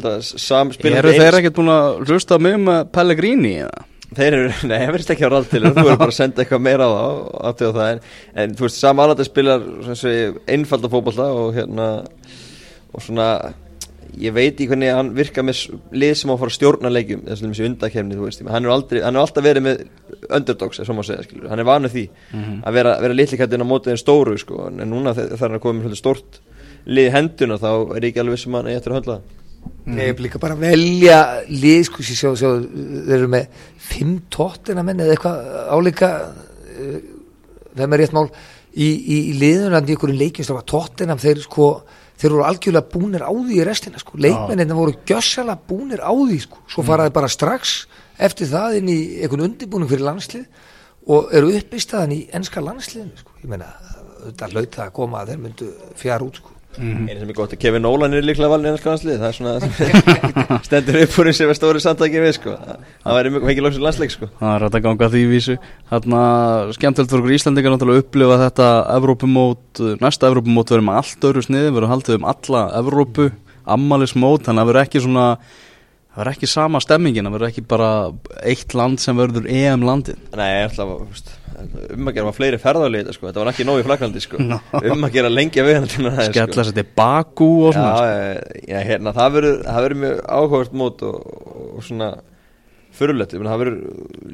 Eru 1.00 1.14
þeir 1.16 1.40
ekkert 1.40 1.56
búin 1.58 1.72
að 1.74 2.02
hlusta 2.06 2.38
mig 2.42 2.60
með 2.62 2.84
Pellegrini 2.94 3.54
eða? 3.64 3.86
Þeir 4.10 4.36
eru, 4.40 4.52
nei, 4.70 4.76
það 4.76 4.92
verðist 4.96 5.14
ekki 5.16 5.30
á 5.30 5.34
ráð 5.34 5.50
til 5.52 5.64
þú 5.64 5.74
verður 5.78 6.02
bara 6.02 6.14
að 6.14 6.18
senda 6.18 6.44
eitthvað 6.44 6.66
meira 6.66 6.90
á 6.90 6.92
það 6.94 7.16
og 7.16 7.40
aðtöða 7.50 7.80
það 7.80 7.90
en, 7.94 8.04
en 8.44 8.54
þú 8.58 8.68
veist, 8.68 8.80
Sam 8.82 9.02
Allardyce 9.04 9.30
spilar 9.30 9.66
einfalda 10.50 10.94
fótbolta 10.94 11.28
og 11.40 11.58
hérna 11.58 11.90
og 12.90 13.06
svona 13.06 13.28
ég 14.18 14.34
veit 14.34 14.60
í 14.62 14.68
hvernig 14.70 14.94
hann 14.94 15.12
virka 15.16 15.44
með 15.46 15.62
lið 15.94 16.14
sem 16.18 16.32
á 16.32 16.34
að 16.34 16.42
fara 16.42 16.52
að 16.52 16.56
stjórna 16.58 16.92
leikjum 16.92 17.26
þessi 17.28 17.66
undakefni, 17.68 18.18
þú 18.18 18.26
veist, 18.26 18.44
hann 18.50 18.66
er 18.66 18.74
aldrei 18.74 19.02
hann 19.04 19.18
er 19.18 19.24
alltaf 19.24 19.46
verið 19.46 19.66
með 19.66 19.84
underdogs, 20.30 20.82
segja 20.82 21.24
skilur. 21.24 21.50
hann 21.52 21.62
er 21.62 21.68
vanur 21.68 21.94
því 21.94 22.06
að 22.64 22.80
vera, 22.80 22.96
vera 23.04 23.18
litlikættin 23.18 23.66
á 23.66 23.68
mótið 23.70 23.96
en 23.96 24.02
stóru, 24.02 24.38
sko, 24.42 24.70
en 24.70 24.82
núna 24.90 25.14
þegar 25.18 25.44
hann 25.46 25.60
er 25.60 25.64
komið 25.64 25.90
með 25.90 26.00
stórt 26.02 26.40
lið 26.90 27.10
í 27.10 27.14
henduna 27.14 27.60
þá 27.62 27.72
er 27.98 28.10
ekki 28.10 28.24
alveg 28.24 28.38
vissum 28.38 28.58
hann 28.58 28.70
eigi 28.70 28.80
eftir 28.80 28.94
að 28.96 29.00
höndla 29.00 29.20
það. 29.20 29.36
Ég 29.90 30.06
hef 30.08 30.22
líka 30.24 30.40
bara 30.40 30.56
að 30.56 30.64
velja 30.64 31.18
lið, 31.50 31.82
sko, 31.90 32.04
sér 32.06 32.20
sjá, 32.20 32.30
sjá, 32.40 32.52
þeir 33.06 33.18
eru 33.18 33.32
með 33.32 33.66
fimm 33.90 34.14
tóttina 34.32 34.86
menn 34.88 35.02
eða 35.04 35.16
eitthvað 35.16 35.50
álíka 35.76 36.12
þeim 37.76 37.96
er 37.96 38.02
rétt 38.02 38.16
mál 38.16 38.28
í, 38.30 38.88
í, 38.88 39.18
í 39.32 39.34
liðunandi 39.40 39.96
ykkur 39.96 40.14
leikjum 40.16 40.48
sem 40.48 40.58
var 40.58 40.68
tóttina, 40.70 41.18
þeir 41.20 41.44
sko 41.44 41.70
þeir 42.20 42.36
voru 42.36 42.46
algjörlega 42.48 42.92
búnir 42.94 43.24
á 43.24 43.32
því 43.32 43.60
í 43.60 43.66
restina 43.68 44.02
sko. 44.02 44.18
leikmennina 44.20 44.76
voru 44.76 44.98
gjössalega 45.08 45.60
búnir 45.70 46.04
á 46.04 46.12
því 46.12 46.40
sko. 46.44 46.62
svo 46.68 46.84
faraði 46.84 47.16
bara 47.16 47.32
strax 47.32 47.88
eftir 48.20 48.52
það 48.52 48.80
inn 48.82 48.92
í 48.92 49.00
einhvern 49.24 49.48
undirbúning 49.48 49.90
fyrir 49.92 50.08
landslið 50.10 50.46
og 51.08 51.34
eru 51.34 51.54
upp 51.56 51.74
í 51.74 52.22
enska 52.36 52.64
landsliðinu 52.64 53.24
sko. 53.24 53.36
ég 53.44 53.50
meina, 53.50 53.72
þetta 54.26 54.52
það 54.76 54.86
að 54.88 54.96
koma 55.00 55.22
að 55.22 55.34
þeir 55.34 55.44
myndu 55.46 55.74
fjár 55.96 56.26
út 56.28 56.42
sko. 56.42 56.59
Einu 56.78 57.16
sem 57.18 57.30
er 57.32 57.36
gott 57.36 57.54
að 57.56 57.62
Kevin 57.64 57.84
Nolan 57.84 58.14
er 58.16 58.26
líklega 58.26 58.50
valin 58.52 58.68
í 58.68 58.72
ennska 58.72 58.92
landslið 58.92 59.18
það 59.20 59.30
er 59.30 59.38
svona 59.38 59.54
það 59.60 60.66
stendur 60.68 61.00
upp 61.02 61.16
úr 61.20 61.30
sem 61.36 61.52
er 61.52 61.58
stóri 61.58 61.82
samtæki 61.84 62.22
við 62.24 62.36
sko. 62.38 62.54
Það 62.60 62.84
það 63.04 63.18
væri 63.18 63.32
mikið 63.36 63.66
lóksir 63.66 63.86
landsleik 63.86 64.14
sko. 64.14 64.30
Það 64.40 64.54
er 64.54 64.66
hægt 64.66 64.78
að 64.80 64.86
ganga 64.86 65.10
því 65.16 65.24
vísu. 65.32 65.56
Þarna 65.90 66.22
skemmtilegt 66.78 67.14
fyrir 67.14 67.26
okkur 67.26 67.38
Íslandingar 67.40 67.78
að 67.80 67.96
upplifa 68.04 68.38
þetta 68.44 68.70
Evrópumót, 68.96 69.84
næsta 70.04 70.30
Evrópumót 70.30 70.76
verður 70.76 70.88
með 70.90 71.02
allt 71.02 71.28
öðru 71.32 71.46
sniði, 71.48 71.74
verður 71.76 71.94
haldið 71.96 72.20
um 72.20 72.30
alla 72.34 72.64
Evrópu, 72.80 73.28
ammælismót 73.70 74.48
þannig 74.48 74.64
að 74.64 74.72
verður 74.72 74.86
ekki 74.86 75.04
svona 75.04 75.28
það 75.40 76.22
verður 76.22 76.34
ekki 76.36 76.52
sama 76.54 76.82
stemmingin, 76.84 77.28
það 77.28 77.38
verður 77.38 77.52
ekki 77.52 77.68
bara 77.70 77.92
eitt 78.46 78.78
land 78.78 79.02
sem 79.04 79.20
verður 79.20 79.50
EM 79.52 79.86
landið. 79.88 80.24
Nei, 80.38 80.50
alltaf, 80.68 81.38
um 81.96 82.10
að 82.10 82.16
gera 82.16 82.28
var 82.28 82.36
fleiri 82.38 82.60
ferðarlið 82.62 83.04
þetta 83.04 83.16
sko, 83.16 83.28
þetta 83.30 83.42
var 83.42 83.52
ekki 83.52 83.66
nóg 83.68 83.82
í 83.82 83.86
flagrandi 83.88 84.24
sko. 84.24 84.40
No. 84.50 84.58
um 84.80 85.06
að 85.06 85.16
gera 85.18 85.30
lengja 85.32 85.66
við 85.68 85.78
hann 85.78 85.90
skella 86.30 86.66
sér 86.66 86.76
til 86.78 86.86
Bakú 86.98 87.50
og 87.68 87.76
svona 87.76 87.92
sko. 87.94 88.58
já, 88.64 88.72
já, 88.72 88.80
hérna, 88.88 89.14
það 89.18 89.38
verður 89.38 90.00
mjög 90.04 90.22
áhugavert 90.26 90.78
mót 90.82 91.04
og, 91.06 91.18
og 91.76 91.86
svona 91.86 92.10
fyrirlegt, 93.00 93.36
það 93.36 93.62
verður 93.64 93.78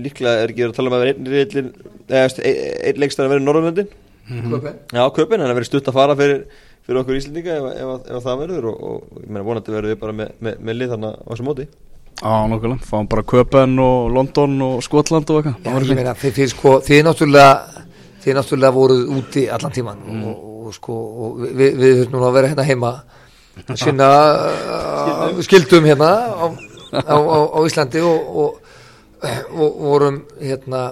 líklega 0.06 0.44
er 0.44 0.54
ekki 0.54 0.64
verið 0.64 0.74
að 0.74 0.78
tala 0.80 0.92
um 0.92 0.98
að 0.98 1.04
vera 1.04 1.16
einn 1.16 1.32
reyðlin 1.34 1.72
eða 2.06 2.24
veist, 2.24 2.42
ein, 2.46 3.02
leikstæðan 3.04 3.34
verður 3.34 3.46
Norrlöndin 3.46 3.92
mm. 4.30 4.70
Já, 4.96 5.04
köpinn, 5.18 5.42
en 5.42 5.50
það 5.50 5.58
verður 5.58 5.70
stutt 5.70 5.92
að 5.92 5.98
fara 6.00 6.18
fyrir, 6.20 6.46
fyrir 6.86 7.02
okkur 7.02 7.20
Íslendinga 7.20 7.58
ef, 7.60 7.68
ef, 7.74 7.92
ef, 7.98 8.08
ef 8.16 8.30
það 8.30 8.42
verður 8.46 8.70
og, 8.72 8.86
og 8.90 9.20
ég 9.26 9.28
meina 9.30 9.46
vonandi 9.50 9.76
verður 9.76 9.94
við 9.94 10.02
bara 10.06 10.16
með, 10.22 10.34
með, 10.48 10.64
með 10.70 10.80
lið 10.80 10.96
þarna 10.96 11.12
á 11.18 11.30
þessu 11.34 11.48
móti 11.50 11.68
Já, 12.22 12.48
nokkulega, 12.48 12.80
fáum 12.88 13.08
bara 13.12 13.24
Köpen 13.28 13.80
og 13.84 14.12
London 14.16 14.62
og 14.64 14.84
Skotland 14.84 15.30
og 15.30 15.42
eitthvað. 15.42 15.90
Ég 15.90 15.98
meina, 16.00 16.14
þið, 16.16 16.36
þið, 16.38 16.52
sko, 16.54 16.76
þið 16.86 17.02
náttúrulega 17.10 17.50
þið 18.24 18.38
náttúrulega 18.40 18.76
voruð 18.76 19.02
úti 19.18 19.44
allan 19.52 19.74
tíman 19.76 20.06
og, 20.26 20.46
og, 20.66 20.70
sko, 20.74 20.96
og 20.96 21.44
við, 21.46 21.76
þurfum 21.82 22.16
núna 22.16 22.30
að 22.30 22.38
vera 22.40 22.52
hérna 22.54 22.68
heima 22.70 22.94
sinna 23.76 24.08
uh, 24.34 25.42
skildum 25.46 25.86
hérna 25.88 26.12
á, 26.34 26.46
á, 27.04 27.18
á, 27.20 27.38
á 27.52 27.60
Íslandi 27.68 28.02
og, 28.04 28.32
og, 28.42 28.72
og 29.54 29.78
vorum 29.84 30.24
hérna 30.40 30.88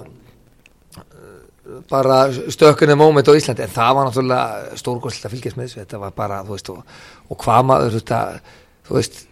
bara 1.90 2.28
stökkunni 2.30 2.94
moment 2.94 3.28
á 3.28 3.34
Íslandi. 3.34 3.64
En 3.64 3.72
það 3.72 3.94
var 3.96 4.08
náttúrulega 4.08 4.78
stórgóðslega 4.78 5.32
fylgjast 5.32 5.58
með 5.58 5.70
þessu. 5.70 5.80
Þetta 5.82 6.00
var 6.02 6.16
bara, 6.16 6.42
þú 6.44 6.56
veist, 6.56 6.70
og, 6.70 6.98
og 7.32 7.40
hvað 7.40 7.70
maður 7.70 7.96
þetta, 7.98 8.18
þú 8.86 8.98
veist 8.98 9.22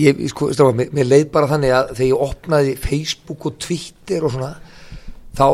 ég, 0.00 0.22
sko, 0.32 0.50
stráka, 0.54 0.76
mér, 0.78 0.92
mér 0.96 1.10
leið 1.10 1.26
bara 1.34 1.50
þannig 1.50 1.74
að 1.76 1.90
þegar 1.94 2.08
ég 2.08 2.24
opnaði 2.28 2.76
Facebook 2.82 3.46
og 3.48 3.58
Twitter 3.62 4.26
og 4.26 4.34
svona 4.34 4.52
þá, 5.36 5.46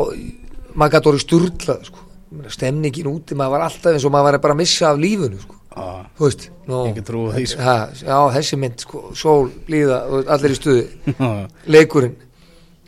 maður 0.73 0.95
gæti 0.95 1.11
orðið 1.11 1.25
sturlað 1.25 1.87
sko, 1.89 2.05
stemningin 2.55 3.09
úti 3.11 3.37
maður 3.37 3.57
var 3.57 3.65
alltaf 3.67 3.91
eins 3.93 4.07
og 4.07 4.13
maður 4.15 4.29
var 4.31 4.43
bara 4.45 4.55
að 4.57 4.61
missa 4.63 4.89
af 4.91 5.01
lífunu 5.01 5.41
sko, 5.43 5.57
Já, 5.71 5.85
þú 6.17 6.27
veist 6.27 6.49
trúað 7.07 7.37
því, 7.37 7.45
sko. 7.47 7.61
ha, 7.63 7.75
já, 8.01 8.17
þessi 8.35 8.59
mynd, 8.59 8.83
sko, 8.83 9.03
sól, 9.15 9.47
blíða 9.67 10.01
og 10.11 10.33
allir 10.35 10.55
í 10.55 10.59
stuði, 10.59 10.83
Já, 11.13 11.29
leikurinn 11.75 12.17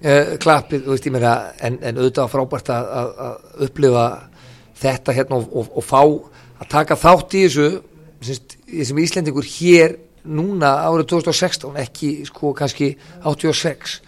eh, 0.03 0.35
klappið, 0.43 0.85
þú 0.87 0.95
veist, 0.95 1.07
ég 1.07 1.15
meina 1.15 1.33
en, 1.63 1.79
en 1.79 2.01
auðvitað 2.01 2.31
frábært 2.33 2.71
að, 2.73 2.89
að, 2.99 3.11
að 3.27 3.67
upplifa 3.67 4.05
þetta 4.83 5.15
hérna 5.15 5.39
og, 5.39 5.47
og, 5.61 5.69
og 5.79 5.85
fá 5.87 6.01
að 6.03 6.69
taka 6.71 6.97
þátt 6.99 7.37
í 7.37 7.45
þessu 7.45 7.67
semst, 8.23 8.57
þessum 8.67 8.99
Íslendingur 9.03 9.47
hér 9.47 9.95
núna 10.23 10.73
árið 10.87 11.09
2016 11.13 11.79
ekki 11.83 12.11
sko 12.29 12.53
kannski 12.57 12.93
86 13.23 13.99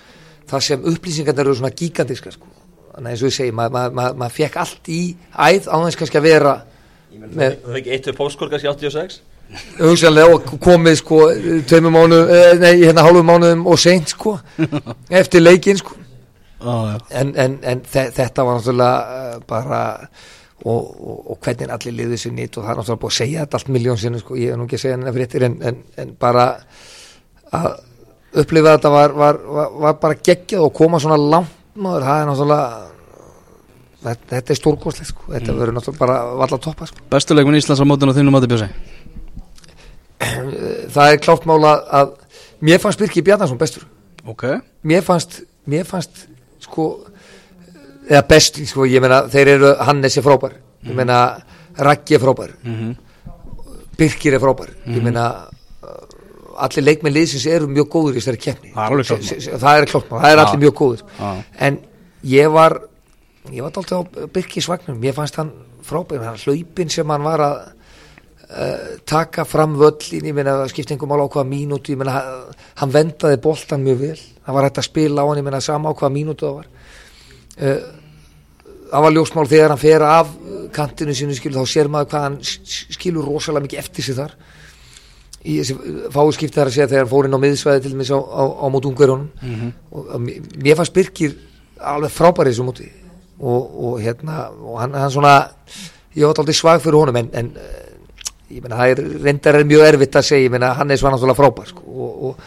það 0.50 0.66
sem 0.68 0.90
upplýsingarnir 0.92 1.48
eru 1.48 1.56
svona 1.58 1.74
gigantiska 1.76 2.34
sko. 2.34 2.50
Þannig 2.96 3.10
að 3.10 3.12
eins 3.12 3.24
og 3.24 3.32
ég 3.32 3.36
segi, 3.36 3.54
maður 3.56 3.76
ma, 3.76 3.86
ma, 3.92 4.10
ma 4.24 4.32
fekk 4.32 4.60
allt 4.62 4.90
í 4.94 5.00
æð 5.36 5.68
á 5.68 5.76
þess 5.84 6.00
kannski 6.00 6.20
að 6.22 6.28
vera 6.30 6.58
með 7.16 7.58
Það 7.64 7.72
er 7.72 7.80
ekki 7.82 7.96
eitt 7.96 8.10
við 8.12 8.20
póskór 8.20 8.52
kannski 8.54 8.72
86 8.72 9.22
hugsanlega 9.78 10.34
og 10.34 10.56
komið 10.62 10.96
sko 11.00 11.20
tveimur 11.70 11.94
mánu, 11.94 12.18
eh, 12.34 12.54
nei 12.60 12.82
hérna 12.82 13.04
hálfum 13.06 13.28
mánuðum 13.30 13.68
og 13.70 13.78
seint 13.80 14.16
sko 14.16 14.38
eftir 15.22 15.44
leikinn 15.44 15.78
sko. 15.78 15.98
Já, 16.66 16.74
já. 16.90 16.96
en, 17.22 17.36
en, 17.38 17.60
en 17.62 17.84
þe 17.86 18.08
þetta 18.16 18.46
var 18.48 18.58
náttúrulega 18.58 19.20
uh, 19.20 19.44
bara 19.48 19.82
og, 20.66 20.88
og, 20.98 21.18
og 21.32 21.38
hvernig 21.46 21.70
allir 21.76 21.94
liðið 22.00 22.22
sér 22.24 22.34
nýtt 22.36 22.58
og 22.58 22.66
það 22.66 22.72
er 22.74 22.80
náttúrulega 22.80 23.02
búið 23.04 23.14
að 23.14 23.20
segja 23.20 23.44
þetta 23.46 23.60
allt 23.60 23.70
miljón 23.76 24.00
sinni 24.02 24.22
sko, 24.24 24.38
ég 24.42 24.54
er 24.54 24.58
nú 24.58 24.66
ekki 24.66 24.80
að 24.80 24.84
segja 24.86 24.96
henni 24.98 25.14
fréttir 25.20 25.46
en, 25.46 25.58
en, 25.70 25.78
en 26.02 26.16
bara 26.20 26.46
að 27.54 27.70
upplifa 28.42 28.74
þetta 28.76 28.92
var, 28.92 29.14
var, 29.16 29.40
var, 29.60 29.70
var 29.86 29.96
bara 30.02 30.18
geggjað 30.26 30.66
og 30.66 30.74
koma 30.76 31.00
svona 31.04 31.20
langt 31.22 31.54
maður, 31.76 32.08
það 32.08 32.22
er 32.24 32.30
náttúrulega 32.32 32.68
þetta, 34.06 34.28
þetta 34.34 34.54
er 34.56 34.60
stórkoslega 34.62 35.10
sko, 35.12 35.30
þetta 35.36 35.52
Mm. 35.54 35.60
verður 35.62 35.78
náttúrulega 35.78 36.02
bara 36.06 36.18
valla 36.42 36.58
toppa 36.66 36.86
sko. 36.90 37.06
Bestu 37.14 37.36
leikminn 37.38 37.58
Íslands 37.62 37.82
á 37.82 37.86
mótinu 37.90 38.14
á 38.14 38.18
þínum 38.18 38.36
mati 38.36 38.50
Bjössi? 38.52 38.70
Það 40.96 41.12
er 41.12 41.20
klátt 41.24 41.46
mála 41.50 41.74
að 42.00 42.14
mér 42.66 42.80
fannst 42.84 43.02
Birki 43.02 43.24
Bjarnason 43.26 43.60
bestur. 43.60 43.86
Ok. 44.26 44.46
Mér 44.88 45.04
fannst, 45.06 45.42
mér 45.70 45.86
fannst 45.90 46.26
sko 46.64 46.86
eða 48.10 48.24
best, 48.30 48.60
sko, 48.70 48.86
ég 48.90 49.02
meina 49.02 49.24
þeir 49.32 49.48
eru 49.56 49.74
Hannes 49.88 50.18
er 50.18 50.24
frábær, 50.26 50.56
ég 50.86 50.94
meina 50.96 51.20
Raggi 51.78 52.16
er 52.16 52.24
frábær, 52.24 52.56
mm 52.64 52.94
Birkir 53.96 54.34
er 54.36 54.42
frábær. 54.44 54.74
Ég 54.92 55.00
meina 55.06 55.22
uh, 55.48 56.64
allir 56.66 56.84
leikmenn 56.84 57.14
liðsins 57.16 57.46
eru 57.48 57.70
mjög 57.72 57.88
góður 57.94 58.18
í 58.18 58.20
þessari 58.20 58.42
keppni. 58.44 58.74
Það 59.56 59.78
er 59.80 59.86
s- 59.86 59.94
það 60.20 60.32
er 60.34 60.42
allir 60.44 60.60
mjög 60.66 60.74
góður 60.82 61.04
Já. 61.20 61.30
en 61.70 61.78
ég 62.28 62.52
var 62.52 62.76
ég 63.54 63.62
var 63.64 63.72
alltaf 63.72 63.96
á 63.96 64.28
Birkis 64.36 64.68
vagnum 64.68 65.00
mér 65.00 65.16
fannst 65.16 65.36
hann 65.40 65.54
frábær, 65.88 66.26
hann 66.28 66.36
hlaupin 66.44 66.90
sem 66.92 67.08
hann 67.08 67.24
var 67.24 67.40
að 67.46 67.56
uh, 68.50 69.00
taka 69.08 69.46
fram 69.48 69.78
völlin, 69.80 70.28
ég 70.28 70.36
meina 70.36 70.58
skiptingum 70.68 71.16
á 71.16 71.18
hvaða 71.24 71.48
mínútu, 71.48 71.96
ég 71.96 71.98
meina 72.04 72.20
hann- 72.76 72.92
vendaði 72.92 73.40
boltan 73.48 73.80
mjög 73.86 74.00
vel, 74.04 74.20
hann 74.44 74.56
var 74.60 74.68
hægt 74.68 74.82
að 74.84 74.90
spila 74.92 75.24
á 75.24 75.28
hann 75.32 75.40
ég 75.40 75.48
meina 75.48 75.62
sama 75.64 75.88
á 75.88 75.96
hvaða 75.96 76.12
mínútu 76.20 76.44
það 76.50 76.56
var 76.60 76.68
það 77.56 79.06
var 79.06 79.16
ljósmál 79.16 79.48
þegar 79.50 79.74
hann 79.74 79.82
fer 79.82 80.06
af 80.08 80.34
kantinu 80.76 81.16
sínu 81.16 81.36
skilu 81.38 81.62
þá 81.62 81.72
sér 81.72 81.90
maður 81.92 82.10
hvað 82.12 82.26
hann 82.28 82.38
skilur 82.44 83.26
rosalega 83.30 83.66
mikið 83.66 83.80
eftir 83.80 84.04
sig 84.04 84.18
þar. 84.18 84.36
Í 85.46 85.60
þessi 85.62 85.76
fáu 86.14 86.32
skipti 86.34 86.58
þar 86.58 86.72
að 86.72 86.76
segja 86.76 86.88
þegar 86.92 87.04
hann 87.06 87.12
fór 87.14 87.28
inn 87.30 87.38
á 87.38 87.44
miðsvæði 87.44 87.84
til 87.86 87.92
dæmis 87.94 88.12
á, 88.12 88.20
á, 88.20 88.44
á 88.44 88.66
mót 88.74 88.88
ungverjónum 88.90 89.30
Mhm. 89.42 89.74
og 89.92 90.08
og 90.16 90.22
mér 90.22 90.76
fannst 90.76 90.94
Birkir 90.94 91.36
alveg 91.80 92.12
frábæri 92.12 92.52
þessu 92.52 92.66
móti. 92.66 92.90
Og, 93.40 93.64
og 93.86 94.00
hérna 94.02 94.50
og 94.64 94.80
hann, 94.80 94.94
hann 94.94 95.12
svona 95.12 95.50
ég 96.16 96.26
var 96.26 96.40
aldrei 96.40 96.54
svag 96.56 96.82
fyrir 96.82 96.96
honum 96.96 97.16
en, 97.20 97.30
en 97.34 97.50
uh, 97.56 97.82
ég 98.50 98.62
meina 98.64 98.78
það 98.80 98.92
er 98.94 99.24
reyndar 99.24 99.56
er 99.60 99.66
mjög 99.68 99.84
erfitt 99.90 100.16
að 100.16 100.24
segja 100.30 100.46
ég 100.48 100.52
meina 100.54 100.74
hann 100.74 100.92
er 100.92 100.98
svona 100.98 101.18
náttúrulega 101.18 101.36
frábær 101.42 101.68
sko, 101.68 101.82
og, 101.84 102.38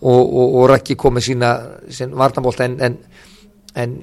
og, 0.00 0.32
og, 0.54 0.70
Rækki 0.70 0.96
kom 0.96 1.14
með 1.18 1.26
sína 1.28 1.50
sín 1.92 2.14
varnabólta 2.16 2.64
en, 2.64 2.78
en, 2.80 2.96
en 3.74 3.98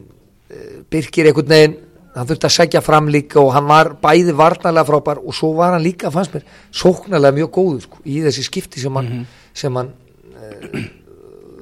Birkir 0.92 1.30
einhvern 1.30 1.52
veginn 1.52 1.78
hann 2.18 2.30
þurfti 2.30 2.48
að 2.50 2.56
segja 2.56 2.82
fram 2.82 3.10
líka 3.14 3.40
og 3.42 3.52
hann 3.56 3.68
var 3.70 3.92
bæði 4.02 4.34
varnarlega 4.38 4.88
frábær 4.88 5.20
og 5.22 5.36
svo 5.38 5.52
var 5.58 5.76
hann 5.76 5.86
líka 5.86 6.12
fannst 6.14 6.34
mér 6.34 6.48
sóknarlega 6.74 7.36
mjög 7.36 7.52
góður 7.60 7.84
sko, 7.86 8.00
í 8.06 8.22
þessi 8.26 8.46
skipti 8.48 8.82
sem 8.82 8.98
hann, 8.98 9.28
sem 9.54 9.78
hann 9.78 9.92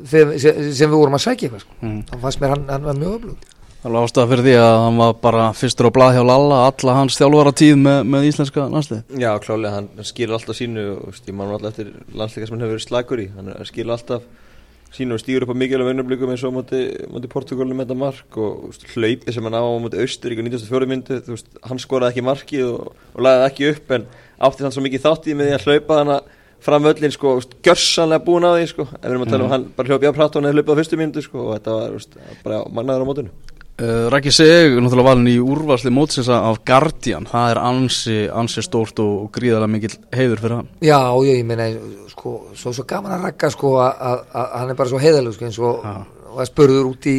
þegar, 0.06 0.38
sem, 0.39 0.62
sem 0.70 0.88
við 0.88 0.96
vorum 0.96 1.18
að 1.18 1.25
sækja 1.25 1.50
eitthvað 1.50 1.65
sko. 1.65 1.75
Mm. 1.82 2.00
þá 2.12 2.15
fannst 2.24 2.42
mér 2.44 2.56
hann, 2.56 2.65
hann 2.72 2.88
var 2.88 3.01
mjög 3.01 3.20
öflug 3.20 3.51
Það 3.86 3.92
er 3.94 4.01
ástæða 4.01 4.30
fyrir 4.32 4.42
því 4.48 4.54
að 4.58 4.75
hann 4.82 4.96
var 4.98 5.12
bara 5.22 5.42
fyrstur 5.54 5.86
á 5.86 5.92
blað 5.94 6.15
hjá 6.15 6.24
Lalla 6.25 6.62
alla 6.65 6.94
hans 6.98 7.18
þjálfara 7.20 7.51
tíð 7.54 7.75
með, 7.77 7.98
með 8.10 8.24
íslenska 8.32 8.63
landslið. 8.74 9.04
Já, 9.22 9.27
klálega, 9.44 9.74
hann, 9.75 9.89
skilur 10.10 10.39
alltaf 10.39 10.58
sínu 10.58 10.86
og 10.96 11.20
ég 11.20 11.36
man 11.38 11.51
alltaf 11.54 11.75
eftir 11.75 11.92
landsleika 12.18 12.48
sem 12.48 12.56
hann 12.56 12.65
hefur 12.65 12.74
verið 12.74 12.88
slagur 12.88 13.22
í 13.22 13.27
hann 13.36 13.51
skilur 13.70 13.94
alltaf 13.94 14.25
sínu 14.96 15.18
og 15.18 15.22
stýgur 15.22 15.46
upp 15.46 15.54
á 15.54 15.62
mikilvæg 15.62 15.90
vinnublikum 15.90 16.32
eins 16.32 16.44
og 16.48 16.56
móti 16.56 17.30
Portugalum 17.32 17.78
með 17.78 17.90
þetta 17.90 17.98
mark 18.00 18.38
og 18.40 18.78
hlaupi 18.94 19.36
sem 19.36 19.48
hann 19.48 19.58
á 19.60 19.64
móti 19.84 20.00
Austurík 20.02 20.42
og 20.42 20.48
94 20.48 20.90
myndu 20.92 21.20
veist, 21.28 21.50
hann 21.68 21.82
skoraði 21.82 22.16
ekki 22.16 22.25
markið 22.25 22.66
og, 22.70 22.94
og 23.14 23.25
lagði 23.28 23.50
ekki 23.50 23.70
upp 23.74 23.96
en 23.98 24.08
átti 24.48 24.66
hann 24.66 24.75
svo 24.75 24.86
mikið 24.86 25.06
þátt 25.06 25.30
í 25.30 25.38
með 25.38 25.52
því 25.52 25.58
að 25.58 25.68
hlaupa 25.68 26.00
hann 26.02 26.14
fram 26.66 26.88
völlin 26.88 27.14
sko, 27.14 27.36
veist, 27.40 27.58
gjörsanlega 27.66 28.25
búin 28.25 28.48
á 28.48 28.56
því 28.56 28.70
sko, 28.72 28.88
en 28.92 29.04
við 29.04 29.12
erum 29.12 29.28
að 29.28 29.36
tala 29.36 29.46
um 29.46 29.54
hann 29.54 29.68
bara 29.75 29.92
hljópi 29.92 30.10
á 30.10 30.14
hann 30.16 30.48
hefði 30.50 30.56
hlaupið 30.56 30.74
á 30.74 30.80
fyrstu 30.80 31.02
myndu 31.02 31.25
sko, 31.25 31.44
og 31.44 31.60
þetta 31.60 31.75
var 31.75 31.98
veist, 32.00 32.18
bara 32.46 32.64
magnaður 32.72 33.06
á 33.06 33.10
mótinu 33.12 33.54
Uh, 33.75 34.05
Rækki 34.08 34.32
Sig, 34.32 34.72
náttúrulega 34.79 35.03
valin 35.10 35.27
í 35.27 35.34
úrvarsli 35.44 35.91
mótsins 35.91 36.29
af 36.32 36.62
Guardian, 36.63 37.25
það 37.27 37.50
er 37.51 37.60
ansi, 37.60 38.13
ansi 38.32 38.62
stórt 38.63 39.01
og, 39.03 39.25
gríðarlega 39.36 39.67
mikill 39.74 39.98
heiður 40.15 40.39
fyrir 40.39 40.55
hann. 40.62 40.70
Já, 40.79 41.00
ég 41.27 41.41
meina, 41.44 41.65
sko, 42.13 42.38
svo, 42.55 42.72
svo 42.77 42.86
gaman 42.88 43.17
að 43.17 43.25
rakka, 43.27 43.50
sko, 43.51 43.74
að- 43.84 44.00
að 44.00 44.22
að 44.32 44.53
hann 44.62 44.72
er 44.72 44.79
bara 44.79 44.89
svo 44.94 45.01
heiðalug, 45.03 45.36
sko, 45.36 45.46
eins 45.50 45.60
og, 45.60 45.84
að 46.39 46.48
spurður 46.53 46.88
út 46.94 47.10
í 47.12 47.17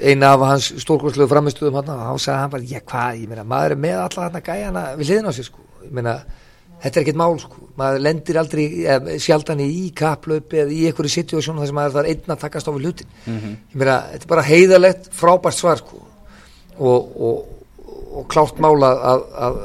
eina 0.00 0.32
af 0.32 0.46
hans 0.48 0.70
stórkostlegu 0.80 1.28
framistuðum 1.28 1.76
hann, 1.82 1.92
og 1.92 2.06
hann 2.08 2.18
sagði 2.24 2.40
hann 2.40 2.54
bara, 2.56 2.62
já, 2.72 2.80
hvað, 2.80 3.20
ég 3.20 3.28
meina, 3.28 3.44
maður 3.44 3.76
er 3.76 3.82
með 3.84 4.00
alla 4.06 4.24
hann 4.30 4.40
að 4.40 4.48
gæja 4.48 4.70
hana 4.72 4.86
við 4.96 5.10
hliðin 5.12 5.28
á 5.28 5.32
sig, 5.36 5.44
sko, 5.50 5.60
ég 5.84 5.92
meina, 6.00 6.16
þetta 6.84 7.00
er 7.00 7.04
ekkert 7.04 7.20
mál, 7.20 7.38
sko, 7.40 7.68
maður 7.80 8.04
lendir 8.04 8.38
aldrei 8.40 8.64
eh, 8.84 9.10
sjaldan 9.22 9.62
í 9.64 9.88
kaplaupi 9.96 10.60
eða 10.62 10.74
í 10.74 10.82
einhverju 10.90 11.14
situasjónu 11.14 11.62
þar 11.62 11.70
sem 11.70 11.78
maður 11.80 11.96
þarf 11.96 12.12
einn 12.12 12.34
að 12.34 12.42
takast 12.44 12.68
á 12.68 12.72
við 12.74 12.86
hlutin, 12.88 13.14
ég 13.26 13.78
meina, 13.80 13.96
þetta 14.12 14.28
er 14.28 14.32
bara 14.34 14.46
heiðalegt, 14.48 15.10
frábært 15.16 15.58
svar, 15.58 15.80
sko, 15.80 16.02
og, 16.78 17.16
og, 17.28 17.90
og 18.20 18.28
klárt 18.30 18.60
mála 18.62 18.92
að, 19.14 19.26
að 19.48 19.60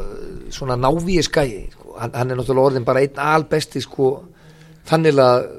svona 0.55 0.79
návíi 0.79 1.21
skæi 1.25 1.67
sko. 1.73 1.95
hann, 1.99 2.13
hann 2.15 2.31
er 2.31 2.39
náttúrulega 2.39 2.71
orðin 2.71 2.87
bara 2.87 3.03
einn 3.03 3.19
albesti 3.21 3.83
sko, 3.83 4.13
þannig 4.89 5.19
að 5.21 5.49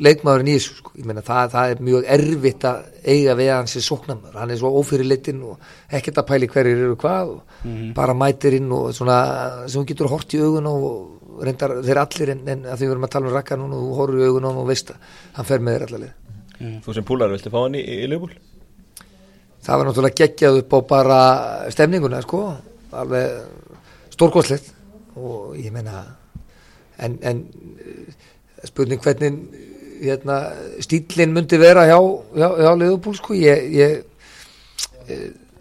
leikmaðurinn 0.00 0.50
í 0.50 0.56
þessu 0.56 0.76
sko. 0.78 0.92
meina 1.04 1.24
það, 1.26 1.50
það 1.52 1.72
er 1.72 1.82
mjög 1.88 2.08
erfitt 2.16 2.66
að 2.70 2.86
eiga 3.04 3.36
við 3.38 3.50
hans 3.52 3.76
í 3.76 3.82
sóknarmör 3.84 4.38
hann 4.40 4.54
er 4.54 4.60
svo 4.60 4.72
ófyrir 4.80 5.08
litinn 5.10 5.42
og 5.46 5.70
ekkert 5.90 6.22
að 6.22 6.28
pæli 6.30 6.50
hverjir 6.52 6.82
eru 6.86 6.98
hvað 7.02 7.34
og 7.34 7.92
bara 7.96 8.16
mætir 8.16 8.56
inn 8.58 8.72
og 8.72 8.90
svona 8.96 9.20
sem 9.66 9.80
hún 9.80 9.88
getur 9.88 10.10
hort 10.12 10.34
í 10.34 10.40
augun 10.42 10.70
og 10.70 11.44
reyndar 11.44 11.78
þeir 11.84 12.02
allir 12.02 12.34
en, 12.34 12.44
en 12.48 12.64
að 12.64 12.80
því 12.80 12.88
við 12.88 12.96
erum 12.96 13.08
að 13.08 13.14
tala 13.16 13.30
um 13.30 13.36
rakka 13.36 13.60
núna 13.60 13.76
og 13.76 13.86
þú 13.86 13.96
horfur 14.00 14.20
í 14.22 14.28
augun 14.30 14.50
og 14.50 14.60
þú 14.60 14.68
veist 14.72 14.92
að 14.94 15.14
hann 15.38 15.50
fer 15.52 15.64
með 15.64 15.78
þér 15.78 15.88
allavega 15.90 16.14
Þú 16.56 16.94
sem 16.96 17.04
púlar, 17.04 17.28
viltu 17.28 17.50
fá 17.52 17.58
hann 17.66 17.74
í, 17.76 17.82
í, 17.84 17.96
í 18.06 18.06
Leopold? 18.08 18.38
það 19.66 19.80
var 19.80 19.88
náttúrulega 19.88 20.20
geggjað 20.22 20.60
upp 20.60 20.74
á 20.76 20.78
bara 20.86 21.20
stemninguna 21.74 22.22
sko. 22.22 22.42
Alveg 22.96 24.12
stórkostlegt. 24.14 24.70
Og 25.16 25.56
ég 25.58 25.72
meina 25.74 26.04
en, 27.02 27.16
en 27.24 27.42
spurning 28.64 29.02
hvernig 29.04 29.64
hérna, 30.00 30.40
stílinn 30.84 31.34
myndi 31.34 31.58
vera 31.60 31.86
hjá, 31.88 31.98
hjá, 32.36 32.48
hjá 32.60 32.72
Leopold 32.78 33.18
sko. 33.18 33.36
Ég, 33.38 33.70
ég 33.76 35.08
e, 35.08 35.18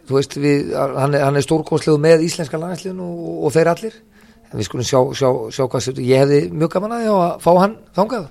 þú 0.08 0.18
veist 0.18 0.38
við, 0.40 0.74
hann 0.76 1.16
er, 1.16 1.26
hann 1.28 1.40
er 1.40 1.46
stórkostlegu 1.46 2.02
með 2.02 2.26
íslenska 2.28 2.60
landsliðin 2.62 3.02
og, 3.06 3.46
og 3.48 3.56
þeir 3.56 3.72
allir. 3.74 3.98
En 4.52 4.60
við 4.60 4.70
skulum 4.70 4.88
sjá, 4.88 5.00
sjá, 5.18 5.30
sjá 5.56 5.66
hvað 5.66 5.86
sér 5.88 6.02
ég 6.06 6.24
hefði 6.24 6.42
mjög 6.54 6.76
gaman 6.76 6.96
að 6.96 7.06
því 7.06 7.14
að 7.16 7.46
fá 7.46 7.52
hann 7.64 7.78
þangað. 7.98 8.26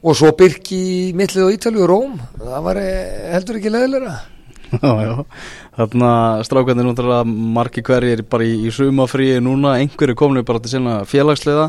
Og 0.00 0.16
svo 0.16 0.30
Birki 0.32 0.76
í 0.80 1.00
mittlið 1.16 1.46
og 1.46 1.56
Ítalíu 1.56 1.82
og 1.84 1.90
Róm. 1.90 2.20
Það 2.40 2.62
var 2.66 2.80
eh, 2.80 3.32
heldur 3.34 3.58
ekki 3.60 3.72
leðilega 3.74 4.18
Já, 4.80 4.90
já, 5.02 5.14
þarna 5.74 6.10
strákarnir 6.46 6.86
náttúrulega 6.86 7.26
margi 7.26 7.82
hverjir 7.82 8.22
bara 8.30 8.46
í, 8.46 8.52
í 8.68 8.70
sumafríi 8.70 9.40
núna, 9.42 9.74
einhverju 9.82 10.14
kominu 10.14 10.46
bara 10.46 10.62
til 10.62 10.76
sinna 10.76 11.00
félagsliða. 11.10 11.66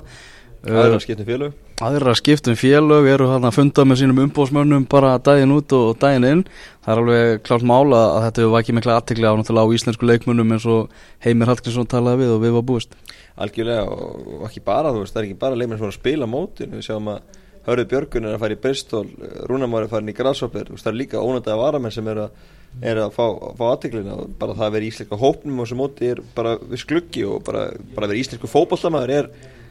Það 0.62 0.82
er 0.84 0.94
að 0.94 1.04
skipta 1.08 1.26
um 1.26 1.30
félög 1.32 1.71
aðra 1.82 2.14
skiptum 2.18 2.58
félög 2.60 3.08
eru 3.10 3.28
hann 3.32 3.48
að 3.48 3.56
funda 3.58 3.86
með 3.88 4.02
sínum 4.02 4.22
umbóðsmönnum 4.26 4.86
bara 4.92 5.16
daginn 5.24 5.54
út 5.56 5.74
og 5.74 5.98
daginn 6.02 6.28
inn. 6.30 6.44
Það 6.86 6.94
er 6.94 7.02
alveg 7.02 7.44
klárt 7.48 7.66
mála 7.72 8.02
að 8.12 8.26
þetta 8.28 8.44
hefur 8.44 8.56
vakið 8.56 8.78
mikla 8.78 8.98
aðtikli 9.00 9.30
á 9.30 9.34
náttúrulega 9.40 9.66
á 9.66 9.76
íslensku 9.78 10.10
leikmönnum 10.10 10.56
eins 10.56 10.68
og 10.70 10.96
Heimir 11.26 11.50
Hallgrímsson 11.50 11.90
talaði 11.90 12.24
við 12.24 12.34
og 12.36 12.42
við 12.46 12.56
var 12.58 12.66
búist. 12.70 12.98
Algjörlega 13.42 13.86
og, 13.90 14.32
ekki 14.50 14.64
bara 14.66 14.94
þú 14.94 15.04
veist, 15.04 15.16
það 15.16 15.24
er 15.24 15.30
ekki 15.30 15.42
bara 15.42 15.58
leikmenn 15.58 15.82
sem 15.82 15.88
er 15.88 15.94
að 15.94 16.00
spila 16.00 16.30
mótin 16.30 16.76
við 16.78 16.86
sjáum 16.86 17.14
að 17.16 17.40
Hörður 17.62 17.90
Björgun 17.92 18.26
er 18.26 18.36
að 18.36 18.42
fara 18.42 18.56
í 18.56 18.62
Bristol 18.62 19.04
Rúnamár 19.50 19.86
er 19.86 19.92
farin 19.92 20.10
í 20.10 20.16
Grasshopper 20.18 20.72
það 20.72 20.88
er 20.90 20.98
líka 20.98 21.22
ónöndaða 21.22 21.60
varamenn 21.60 21.94
sem 21.94 22.08
er 22.10 22.24
að, 22.24 22.40
er 22.82 23.02
að 23.04 23.12
fá, 23.14 23.26
fá 23.60 23.66
aðteklina 23.68 24.16
og 24.18 24.32
bara 24.42 24.56
það 24.58 24.66
að 24.66 24.74
vera 24.76 24.88
í 24.88 24.90
íslenska 24.90 25.20
hópnum 25.22 25.62
og 25.62 25.70
sem 25.70 25.78
móti 25.78 26.10
er 26.10 26.24
bara 26.34 26.56
viss 26.72 26.88
gluggi 26.90 27.22
og 27.30 27.44
bara, 27.46 27.68
bara 27.94 28.08
að 28.08 28.16
vera 28.16 28.24
íslensku 28.24 28.50
fótboltamæður 28.50 29.14
er, 29.20 29.30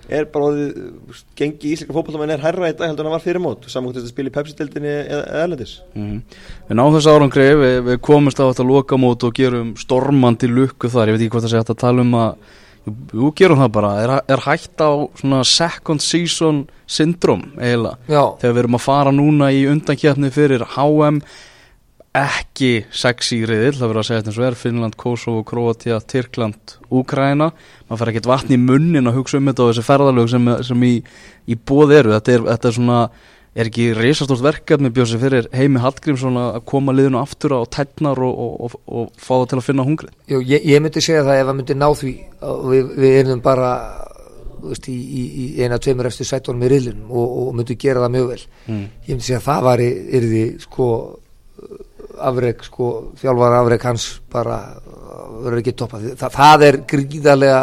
er 0.08 0.28
bara 0.32 0.50
orðið, 0.50 1.18
gengi 1.38 1.74
íslenska 1.74 1.94
fótboltamæður 1.96 2.36
er 2.36 2.44
herra 2.44 2.70
í 2.70 2.76
dag 2.76 2.88
heldur 2.88 3.04
en 3.04 3.10
hann 3.10 3.16
var 3.16 3.24
fyrir 3.24 3.42
mót 3.44 3.68
saman 3.70 3.90
hvort 3.90 4.00
þetta 4.00 4.12
spila 4.12 4.32
í 4.32 4.34
Pepsi-dildinni 4.34 4.94
eða 5.02 5.42
erlendis? 5.44 5.74
Mm. 5.94 6.22
Við 6.70 6.80
náðum 6.80 6.96
þessu 6.96 7.12
árangri, 7.14 7.46
við, 7.60 7.76
við 7.90 8.00
komumst 8.08 8.40
á 8.42 8.48
þetta 8.48 8.66
lokamót 8.70 9.28
og 9.28 9.36
gerum 9.36 9.74
stormandi 9.80 10.50
lukku 10.50 10.90
þar, 10.90 11.12
ég 11.12 11.18
veit 11.18 11.26
ekki 11.26 11.36
hvað 11.36 11.46
það 11.46 11.54
sé 11.54 11.62
hægt 11.62 11.74
að 11.76 11.82
tala 11.84 12.06
um 12.06 12.18
að 12.22 12.32
jú, 12.88 13.30
gerum 13.36 13.60
það 13.60 13.72
bara, 13.76 13.92
er, 14.00 14.14
er 14.34 14.44
hægt 14.46 14.80
á 14.82 14.90
svona 15.20 15.42
second 15.46 16.02
season 16.04 16.64
syndrom 16.90 17.44
eiginlega, 17.58 18.00
Já, 18.08 18.22
þegar 18.40 18.56
við 18.56 18.62
erum 18.64 18.78
að 18.80 18.84
fara 18.86 19.14
núna 19.14 19.52
í 19.54 19.62
undankjafni 19.70 20.32
fyrir 20.34 20.64
HM 20.76 21.20
ekki 22.16 22.70
sexy 22.90 23.44
riðil, 23.46 23.76
það 23.76 23.84
verður 23.86 24.00
að 24.00 24.06
segja 24.08 24.20
þetta 24.20 24.30
eins 24.32 24.38
og 24.40 24.46
er 24.48 24.56
Finnland, 24.58 24.96
Kosovo, 24.98 25.42
Kroatia, 25.46 25.98
Tyrkland 26.10 26.72
Úkraina, 26.90 27.52
maður 27.86 28.00
fær 28.00 28.10
ekkert 28.12 28.30
vatn 28.30 28.54
í 28.56 28.58
munnin 28.58 29.06
að 29.06 29.20
hugsa 29.20 29.38
um 29.38 29.50
þetta 29.50 29.66
og 29.66 29.70
þessi 29.70 29.84
ferðalög 29.86 30.32
sem, 30.32 30.48
sem 30.66 30.88
í, 30.88 30.94
í 31.46 31.58
bóð 31.70 31.94
eru, 32.00 32.14
þetta 32.16 32.34
er, 32.34 32.48
þetta 32.48 32.70
er 32.70 32.76
svona 32.80 32.98
er 33.50 33.70
ekki 33.70 33.86
reisastórt 33.94 34.42
verkefni 34.42 34.90
bjósi 34.94 35.18
fyrir 35.22 35.48
Heimi 35.54 35.80
Hallgrímsson 35.82 36.38
að 36.38 36.60
koma 36.70 36.94
liðinu 36.94 37.18
aftur 37.20 37.56
á 37.58 37.60
tætnar 37.66 38.18
og, 38.26 38.42
og, 38.42 38.52
og, 38.66 38.76
og 38.86 39.08
fá 39.18 39.32
það 39.36 39.48
til 39.50 39.58
að 39.58 39.66
finna 39.66 39.86
hungrið? 39.86 40.12
Jú, 40.30 40.42
ég, 40.50 40.66
ég 40.70 40.82
myndi 40.82 41.02
segja 41.02 41.24
það 41.26 41.42
ef 41.42 41.50
að 41.50 41.58
myndi 41.58 41.78
ná 41.78 41.88
því 41.98 42.12
við, 42.70 42.92
við 43.02 43.16
erum 43.22 43.42
bara 43.42 43.72
veist, 44.62 44.86
í, 44.90 44.94
í, 44.94 45.24
í 45.42 45.48
eina 45.64 45.80
tveimur 45.82 46.10
eftir 46.10 46.30
sættunum 46.30 46.62
í 46.66 46.70
riðlunum 46.70 47.10
og, 47.10 47.34
og 47.42 47.50
myndi 47.58 47.78
gera 47.80 48.04
það 48.04 48.14
mjög 48.18 48.30
vel. 48.30 48.44
Mm. 48.68 48.86
ég 49.08 49.10
myndi 49.16 49.26
segja 49.26 49.42
að 49.42 49.48
það 49.48 49.66
var 49.66 49.84
yrði 49.88 50.44
sko 50.62 50.88
afreg 52.30 52.64
sko 52.66 52.88
þjálfar 53.20 53.58
afreg 53.60 53.86
hans 53.88 54.08
bara 54.32 54.58
uh, 54.78 55.20
verður 55.44 55.60
ekki 55.62 55.76
toppað. 55.78 56.08
Það, 56.20 56.34
það 56.38 56.66
er 56.68 56.80
gríðarlega 56.92 57.62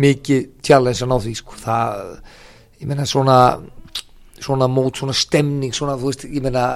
mikið 0.00 0.46
challenge 0.64 1.04
að 1.04 1.12
ná 1.12 1.16
því 1.24 1.34
sko. 1.40 1.60
Það, 1.60 2.02
ég 2.80 2.90
meina 2.90 3.08
svona 3.08 3.38
svona 4.40 4.68
mót, 4.72 4.96
svona 4.96 5.14
stemning 5.16 5.74
svona 5.76 5.98
þú 6.00 6.12
veist, 6.12 6.24
ég 6.24 6.44
meina 6.44 6.66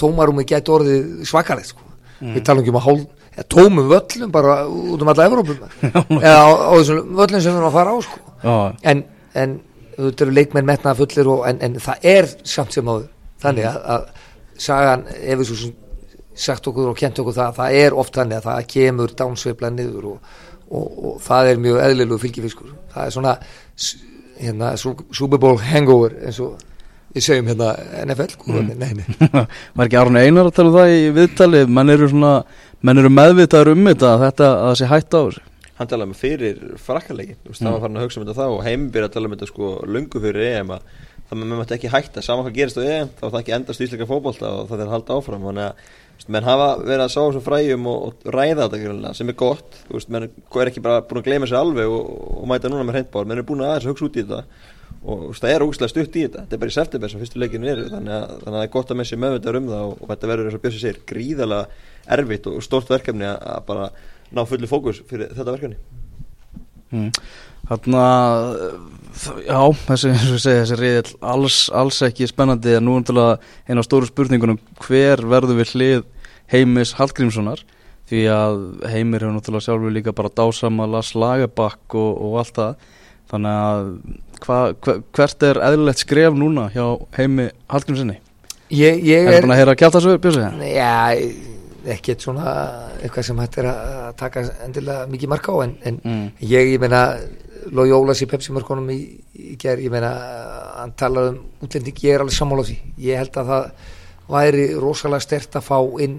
tómarúmi 0.00 0.46
gæti 0.48 0.72
orðið 0.72 1.26
svakalegt 1.28 1.72
sko. 1.74 1.88
Við 2.22 2.44
talum 2.46 2.62
ekki 2.62 2.72
um 2.72 2.78
að 2.78 2.86
hál 2.86 2.96
eða 3.32 3.44
tómum 3.50 3.88
völlum 3.90 4.32
bara 4.32 4.56
út 4.68 5.02
um 5.02 5.10
alla 5.10 5.26
Evrópum 5.26 5.56
eða 6.20 6.40
á, 6.44 6.50
á 6.52 6.72
þessum 6.76 7.14
völlum 7.16 7.40
sem 7.40 7.48
við 7.48 7.58
erum 7.58 7.68
að 7.68 7.76
fara 7.78 7.94
á 7.94 7.98
sko. 8.04 8.18
Já, 8.42 8.56
en, 8.92 9.04
en 9.34 9.54
þetta 9.96 10.26
eru 10.26 10.36
leikmenn 10.36 10.68
metnaða 10.68 10.98
fullir 11.00 11.30
og, 11.32 11.46
en, 11.48 11.62
en 11.64 11.78
það 11.80 12.06
er 12.12 12.28
samt 12.54 12.76
sem 12.76 12.88
áður 12.92 13.08
þannig 13.42 13.68
að, 13.70 13.80
að 13.94 14.28
sagan 14.62 15.04
ef 15.12 15.40
við 15.40 15.48
svo 15.50 15.58
sem 15.62 15.74
sagt 16.46 16.66
okkur 16.70 16.92
og 16.92 16.98
kent 16.98 17.20
okkur 17.20 17.36
það 17.36 17.58
það 17.60 17.76
er 17.82 17.98
oft 18.02 18.16
þannig 18.16 18.40
að 18.40 18.48
það 18.48 18.66
kemur 18.72 19.14
dánsveifla 19.18 19.70
niður 19.74 20.08
og, 20.14 20.32
og, 20.70 20.86
og 20.88 21.20
það 21.26 21.50
er 21.50 21.62
mjög 21.66 21.80
eðlilegu 21.86 22.20
fylgifiskur 22.22 22.74
það 22.94 23.06
er 23.06 23.16
svona 23.16 23.36
hérna, 24.42 24.74
Su- 24.80 24.96
Super 25.12 25.40
Bowl 25.42 25.60
hangover 25.60 26.16
eins 26.22 26.40
og 26.42 26.56
við 27.12 27.26
segjum 27.26 27.52
hérna 27.52 27.74
NFL 28.06 28.36
mm. 28.48 28.74
nei, 28.80 28.92
nei. 28.96 29.30
var 29.76 29.86
ekki 29.86 30.00
Arne 30.00 30.24
Einar 30.24 30.48
að 30.48 30.56
tala 30.56 30.72
um 30.72 30.78
það 30.78 30.96
í 30.96 31.06
viðtali 31.18 31.64
menn 31.68 31.92
eru 31.92 32.08
svona, 32.10 32.34
menn 32.80 33.02
eru 33.02 33.12
meðvitaður 33.12 33.74
um 33.74 33.88
þetta 33.90 34.12
að 34.14 34.26
þetta, 34.26 34.52
að 34.52 34.68
það 34.70 34.78
sé 34.80 34.92
hætt 34.92 35.12
á 35.12 35.20
þessu 35.20 35.48
hann 35.78 35.88
talaði 35.88 36.12
með 36.12 36.20
fyrir 36.20 36.60
frakkalegin 36.80 37.38
mm. 37.38 37.58
það 37.58 37.74
var 37.74 37.84
farin 37.84 38.00
að 38.00 38.06
hugsa 38.06 38.20
um 38.20 38.26
þetta 38.26 38.38
þá 38.40 38.46
og 38.46 38.66
heimbyrja 38.66 39.08
að 39.08 39.14
tala 39.16 39.28
um 39.28 39.36
þetta 39.36 39.50
sko 39.50 39.72
lungu 39.88 40.22
fyrir 40.22 40.48
EM 40.52 40.74
að 40.76 40.90
það 41.32 41.40
með 41.40 41.52
maður 41.52 41.74
ekki 41.76 41.90
hætta. 41.92 42.22
Saman 42.24 42.46
hvað 42.46 42.56
gerist 42.58 42.78
á 42.78 42.82
EM 42.84 43.10
þá 43.16 43.24
er 43.24 43.30
það 43.32 43.40
ekki 43.40 43.54
endast 43.56 43.84
ísleika 43.84 44.08
fótbolta 44.08 44.50
og 44.58 44.68
það 44.70 44.82
er 44.82 44.90
að 44.90 44.94
halda 44.96 45.16
áfram. 45.16 45.46
Þannig 45.48 45.68
að 45.68 46.28
menn 46.32 46.46
hafa 46.46 46.68
verið 46.82 47.04
að 47.06 47.10
sá 47.14 47.18
þessu 47.20 47.42
fræjum 47.42 47.88
og, 47.90 48.04
og 48.04 48.36
ræða 48.36 48.68
þetta 48.74 49.14
sem 49.18 49.32
er 49.32 49.38
gott. 49.40 49.80
Veist, 49.88 50.12
menn 50.12 50.28
er 50.28 50.70
ekki 50.70 50.84
bara 50.84 51.02
búin 51.08 51.22
að 51.22 51.30
gleyma 51.30 51.48
sér 51.50 51.62
alveg 51.62 51.90
og, 51.90 52.12
og 52.36 52.46
mæta 52.50 52.70
núna 52.70 52.86
með 52.86 52.98
hreintbár 52.98 53.26
menn 53.28 53.42
er 53.42 53.48
búin 53.48 53.64
að 53.64 53.72
aðeins 53.72 53.88
að 53.88 53.94
hugsa 53.94 54.08
út 54.08 54.20
í 54.20 54.26
þetta 54.26 54.44
og 55.02 55.24
veist, 55.24 55.42
það 55.42 55.54
er 55.54 55.64
ógustlega 55.66 55.94
stutt 55.94 56.18
í 56.20 56.26
þetta. 56.26 56.44
Þetta 56.44 56.58
er 56.58 56.62
bara 56.62 56.74
í 56.74 56.76
september 56.76 57.12
sem 57.12 57.24
fyrstu 57.24 57.42
leikinu 57.42 57.72
eru 57.72 57.88
þannig 57.90 58.14
að, 58.18 58.28
þannig 58.44 58.52
að 58.52 58.58
það 58.58 58.68
er 58.68 58.72
gott 58.76 58.92
að 58.92 59.00
með 59.00 59.10
sér 59.10 59.22
meðvitað 59.24 59.58
um 59.58 59.72
það 59.72 59.88
og, 59.88 59.96
og 59.98 60.12
þetta 60.12 60.30
verður 60.30 60.50
eins 60.50 60.58
og 60.58 60.64
Björsi 60.66 60.84
segir 60.84 61.02
gríðalega 61.10 61.90
erfitt 62.18 62.48
og 62.52 62.62
stort 62.68 62.92
verkefni 62.92 63.26
að, 63.26 63.42
að 63.56 63.66
bara 63.72 63.90
ná 64.30 64.44
fullu 64.46 64.70
fókus 64.70 65.02
fyrir 65.08 65.34
þetta 65.34 65.56
verkefni 65.56 66.01
Mm. 66.92 67.10
Þarna, 67.72 68.06
já, 69.46 69.60
þessi, 69.86 70.10
eins 70.12 70.24
og 70.26 70.36
ég 70.36 70.42
segi, 70.44 70.62
þessi 70.62 70.80
riðil 70.80 71.12
alls, 71.32 71.58
alls 71.82 72.00
ekki 72.08 72.28
spennandi 72.30 72.76
en 72.78 72.88
nú 72.88 72.98
er 73.00 73.38
eina 73.68 73.84
stóru 73.86 74.08
spurningunum 74.08 74.60
hver 74.82 75.22
verður 75.30 75.62
við 75.62 75.76
hlið 75.76 76.02
heimis 76.52 76.96
Hallgrímssonar 76.98 77.62
því 78.10 78.24
að 78.28 78.58
heimir 78.92 79.24
hefur 79.24 79.38
náttúrulega 79.38 79.66
sjálfur 79.68 79.94
líka 79.94 80.12
bara 80.16 80.32
dásamala 80.36 81.00
slagabakk 81.06 81.96
og, 81.96 82.10
og 82.26 82.36
allt 82.42 82.58
það 82.58 82.90
þannig 83.32 83.62
að 83.62 83.86
hva, 84.42 84.58
hva, 84.82 84.98
hvert 85.16 85.46
er 85.48 85.62
eðlilegt 85.70 86.02
skref 86.02 86.36
núna 86.36 86.66
hjá 86.74 86.84
heimi 87.16 87.48
Hallgrímssoni? 87.72 88.18
Ég, 88.72 89.00
ég 89.04 89.26
er... 89.26 89.28
Er 89.28 89.34
það 89.36 89.46
búin 89.46 89.54
að 89.54 89.60
heyra 89.60 89.74
að 89.74 89.80
kjáta 89.82 90.00
þessu, 90.00 90.20
Björnsvið? 90.24 90.62
Já, 90.72 90.92
ekkert 91.94 92.24
svona 92.24 92.50
eitthvað 93.02 93.26
sem 93.26 93.38
hægt 93.42 93.58
er 93.58 93.68
að 93.70 94.16
taka 94.20 94.44
endilega 94.64 95.06
mikið 95.10 95.32
marka 95.32 95.54
á 95.54 95.56
en, 95.64 95.76
en 95.82 95.98
mm. 96.04 96.26
ég, 96.40 96.74
ég 96.74 96.82
meina 96.82 97.02
Lói 97.70 97.92
Ólas 97.94 98.22
í 98.24 98.26
Pepsi-mörkunum 98.26 98.88
í, 98.90 98.98
í 99.38 99.56
gerð, 99.60 99.84
ég 99.86 99.92
meina 99.92 100.10
hann 100.80 100.94
talar 100.98 101.30
um 101.30 101.40
útlending, 101.62 101.98
ég 102.02 102.16
er 102.16 102.24
alveg 102.24 102.34
sammála 102.34 102.64
á 102.66 102.68
því 102.68 102.78
ég 103.06 103.20
held 103.20 103.38
að 103.38 103.52
það 103.52 103.66
væri 104.32 104.66
rosalega 104.80 105.26
stert 105.26 105.58
að 105.58 105.68
fá 105.68 105.78
inn 106.02 106.18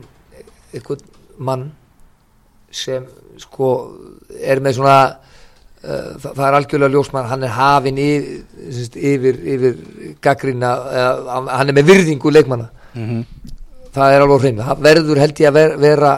einhvern 0.73 1.04
mann 1.38 1.67
sem 2.73 3.06
sko 3.41 3.69
er 4.41 4.62
með 4.63 4.80
svona 4.80 4.97
uh, 5.10 6.13
það, 6.21 6.30
það 6.30 6.45
er 6.47 6.58
algjörlega 6.60 6.95
ljósmann 6.95 7.30
hann 7.30 7.45
er 7.45 7.56
hafinn 7.58 8.02
yfir, 8.02 8.97
yfir, 9.13 9.41
yfir 9.56 10.15
gaggrina 10.23 10.73
uh, 10.84 11.34
hann 11.49 11.69
er 11.69 11.78
með 11.78 11.91
virðingu 11.91 12.34
leikmanna 12.34 12.69
mm 12.93 13.06
-hmm. 13.10 13.42
Það 13.93 14.13
er 14.13 14.25
alveg 14.25 14.45
hrein 14.45 14.62
það 14.62 14.86
verður 14.88 15.21
held 15.23 15.43
ég 15.43 15.51
að 15.51 15.60
ver, 15.60 15.75
vera 15.84 16.13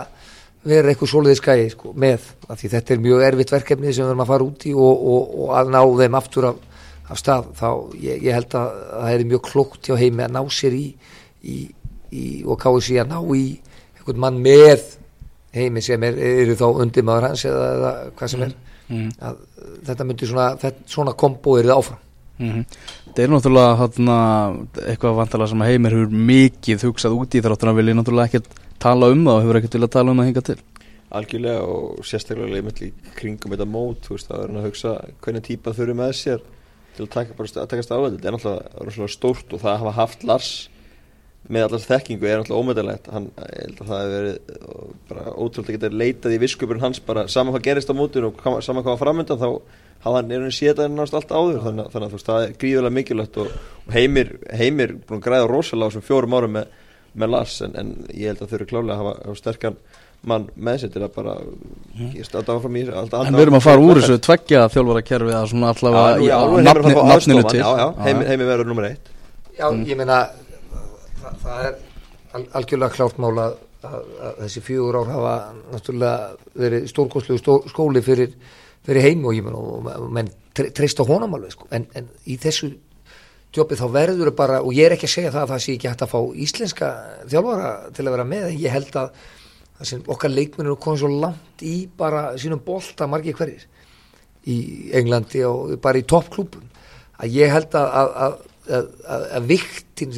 vera 0.65 0.91
eitthvað 0.91 1.11
soliði 1.11 1.39
skæði 1.39 1.67
sko, 1.73 1.91
með 2.01 2.29
því 2.47 2.71
þetta 2.73 2.93
er 2.95 3.01
mjög 3.03 3.23
erfitt 3.27 3.53
verkefni 3.53 3.93
sem 3.93 4.05
við 4.05 4.11
erum 4.11 4.23
að 4.23 4.31
fara 4.31 4.47
út 4.47 4.65
í 4.65 4.73
og, 4.73 5.03
og, 5.13 5.35
og 5.43 5.51
að 5.59 5.71
ná 5.75 5.81
þeim 5.99 6.17
aftur 6.19 6.47
af, 6.49 6.61
af 7.05 7.21
stað 7.21 7.49
þá 7.59 7.67
ég, 8.01 8.23
ég 8.25 8.37
held 8.37 8.57
að 8.57 8.79
það 8.89 9.09
er 9.13 9.25
mjög 9.31 9.43
klókt 9.49 9.89
hjá 9.89 9.97
heimi 10.01 10.25
að 10.25 10.35
ná 10.35 10.41
sér 10.57 10.77
í, 10.77 10.85
í, 11.45 11.57
í 12.09 12.25
og 12.49 12.59
káði 12.61 12.85
sér 12.87 13.03
að 13.03 13.13
ná 13.13 13.19
í 13.37 13.45
einhvern 13.99 14.23
mann 14.25 14.41
með 14.45 14.87
heimi 15.55 15.83
sem 15.85 16.07
er, 16.07 16.17
eru 16.41 16.57
þá 16.57 16.65
undir 16.71 17.05
maður 17.05 17.29
hans 17.29 17.45
eða, 17.47 17.67
eða 17.75 17.93
hvað 18.17 18.33
sem 18.33 18.47
er 18.47 18.55
mm 18.55 18.97
-hmm. 18.97 19.11
að 19.29 19.37
þetta 19.85 20.09
myndir 20.09 20.31
svona, 20.31 20.73
svona 20.85 21.13
kombo 21.13 21.57
er 21.59 21.69
það 21.69 21.77
áfram 21.77 22.01
mm 22.37 22.51
-hmm. 22.51 22.65
Það 23.15 23.23
er 23.23 23.31
náttúrulega 23.31 23.75
hátna, 23.79 24.15
eitthvað 24.91 25.13
vantala 25.15 25.45
sem 25.47 25.61
heimir 25.63 25.93
hefur 25.95 26.15
mikið 26.29 26.81
hugsað 26.89 27.13
út 27.15 27.35
í 27.37 27.41
þáttur 27.45 27.69
að 27.71 27.77
vilja 27.77 27.93
náttúrulega 27.95 28.27
ekkert 28.27 28.57
tala 28.83 29.07
um 29.13 29.21
það 29.23 29.37
og 29.37 29.45
hefur 29.45 29.59
ekkert 29.61 29.77
vilja 29.77 29.89
tala 29.93 30.11
um 30.11 30.19
það 30.19 30.27
hinga 30.27 30.43
til. 30.49 30.55
Algjörlega 31.15 31.61
og 31.63 32.01
sérstaklega 32.03 32.73
í 32.83 32.89
kringum 33.15 33.55
þetta 33.55 33.69
mót, 33.71 34.09
veist, 34.11 34.27
það 34.27 34.43
er 34.43 34.59
að 34.59 34.67
hugsa 34.67 34.93
hvernig 35.23 35.45
típa 35.47 35.71
þau 35.77 35.81
eru 35.85 35.95
með 36.01 36.11
sér 36.19 36.43
til 36.97 37.05
að 37.05 37.13
taka, 37.15 37.37
að 37.39 37.71
takast 37.71 37.95
á 37.95 37.95
þetta, 37.95 38.11
þetta 38.17 38.27
er 38.27 38.35
náttúrulega 38.35 39.15
stórt 39.15 39.55
og 39.55 39.63
það 39.63 39.79
hafa 39.85 39.95
haft 40.01 40.27
Lars 40.27 40.51
með 41.47 41.69
allars 41.69 41.87
þekkingu 41.87 42.27
er 42.27 42.41
alltaf 42.41 42.59
ómeðalegt 42.59 43.09
hann, 43.13 43.31
ég 43.47 43.63
held 43.63 43.81
að 43.83 43.89
það 43.93 44.03
hefur 44.03 44.15
verið 44.17 44.37
bara 45.07 45.25
ótrúlega 45.37 45.65
að 45.69 45.75
geta 45.77 46.03
leitað 46.03 46.35
í 46.35 46.39
visskupurinn 46.41 46.83
hans 46.87 47.01
bara 47.05 47.27
saman 47.31 47.55
hvað 47.55 47.67
gerist 47.69 47.91
á 47.91 47.95
mótur 47.95 48.27
og 48.27 48.39
saman 48.43 48.83
hvað 48.83 48.95
var 48.95 49.03
framöndan 49.03 49.39
þá 49.39 49.49
hafði 50.03 50.17
hann 50.19 50.31
einhvern 50.31 50.55
sétaðin 50.55 50.97
náttúrulega 50.99 51.21
allt 51.21 51.35
áður 51.35 51.61
þannig, 51.65 51.91
þannig 51.93 52.07
að 52.07 52.13
þú 52.13 52.19
veist 52.19 52.31
það 52.31 52.45
er 52.45 52.55
gríðulega 52.61 52.95
mikilvægt 52.97 53.37
og, 53.41 53.53
og 53.85 53.93
heimir, 53.95 54.33
heimir 54.53 54.95
búin 55.05 55.21
að 55.21 55.27
græða 55.27 55.51
rosalega 55.51 55.87
á 55.87 55.89
þessum 55.91 56.07
fjórum 56.09 56.35
árum 56.37 56.57
með, 56.59 56.73
með 57.15 57.31
Lars 57.35 57.59
en, 57.65 57.77
en 57.79 57.93
ég 58.11 58.31
held 58.31 58.43
að 58.43 58.51
þau 58.51 58.57
eru 58.59 58.69
klálega 58.71 58.97
að 58.97 59.01
hafa, 59.01 59.15
hafa 59.25 59.39
sterkan 59.41 59.79
mann 60.25 60.47
með 60.55 60.79
sér 60.83 60.93
til 60.93 61.03
að 61.05 61.11
bara 61.15 61.33
mm. 61.41 62.13
státa 62.25 62.55
áfram 62.55 62.77
í 62.79 62.85
En 62.85 63.35
við 63.35 63.43
erum 63.45 63.57
að 63.59 63.65
fara 63.65 63.83
úr 63.83 63.99
þessu 64.01 64.17
tveggja 64.25 64.63
þjálfara 64.73 65.03
kerfi 65.05 65.35
að 65.37 65.49
svona 65.51 65.73
allavega 65.73 66.39
nafninu 67.11 67.43
til. 67.51 67.61
Heimir 68.05 68.49
verður 68.49 68.71
nummer 68.71 68.89
eitt. 68.89 69.11
Já, 69.55 69.67
ég 69.69 69.99
meina 69.99 70.23
það, 71.21 71.37
það 71.43 71.67
er 71.67 71.77
al, 72.35 72.43
algjörlega 72.59 72.95
klárt 72.97 73.21
mála 73.21 73.47
að, 73.49 73.57
að, 73.87 73.97
að 74.27 74.41
þessi 74.43 74.63
fjögur 74.65 74.99
ár 74.99 75.11
hafa 75.13 75.35
náttúrulega 75.73 76.57
verið 76.65 76.89
stórkoslu 76.91 77.37
stó, 77.39 77.59
skóli 77.71 78.03
fyrir, 78.05 78.35
fyrir 78.85 79.05
heim 79.05 79.25
og 79.25 79.37
ég 79.37 79.45
menn 79.45 79.57
og, 79.59 79.87
og 79.91 80.09
menn 80.13 80.31
treyst 80.55 80.99
á 81.01 81.05
honum 81.07 81.35
alveg 81.37 81.55
sko. 81.55 81.69
en, 81.75 81.87
en 81.97 82.09
í 82.25 82.37
þessu 82.41 82.71
djópið 83.55 83.81
þá 83.81 83.87
verður 83.91 84.29
það 84.29 84.37
bara 84.39 84.61
og 84.63 84.75
ég 84.75 84.87
er 84.87 84.95
ekki 84.95 85.09
að 85.09 85.15
segja 85.15 85.33
það 85.35 85.45
að 85.45 85.53
það 85.53 85.63
sé 85.63 85.75
ekki 85.75 85.91
hægt 85.91 86.05
að 86.05 86.13
fá 86.13 86.19
íslenska 86.45 86.91
þjálfara 87.31 87.71
til 87.95 88.05
að 88.05 88.15
vera 88.15 88.27
með 88.31 88.49
en 88.49 88.59
ég 88.61 88.75
held 88.75 88.99
að 89.01 89.23
sem 89.83 90.03
okkar 90.07 90.31
leikmennir 90.31 90.77
komið 90.79 91.01
svo 91.01 91.09
langt 91.11 91.63
í 91.67 91.75
bara 91.99 92.29
sínum 92.39 92.61
bolta 92.63 93.07
margir 93.11 93.35
hverjir 93.35 93.65
í 94.47 94.57
Englandi 94.95 95.41
og 95.47 95.75
bara 95.83 95.99
í 95.99 96.05
toppklúpun 96.07 96.69
að 97.19 97.35
ég 97.35 97.51
held 97.51 97.75
að, 97.75 97.95
að 98.23 98.37
að, 98.65 98.91
að, 99.05 99.25
að 99.37 99.47
viktin 99.49 100.13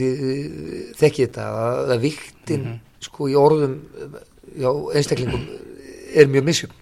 þekki 0.98 1.28
þetta 1.28 1.48
að 1.94 2.02
viktin 2.04 2.62
mm 2.62 2.68
-hmm. 2.68 3.06
sko 3.08 3.30
í 3.30 3.36
orðum 3.36 3.78
já, 4.56 4.70
einstaklingum 4.96 5.48
er 6.14 6.30
mjög 6.32 6.46
missjum 6.48 6.76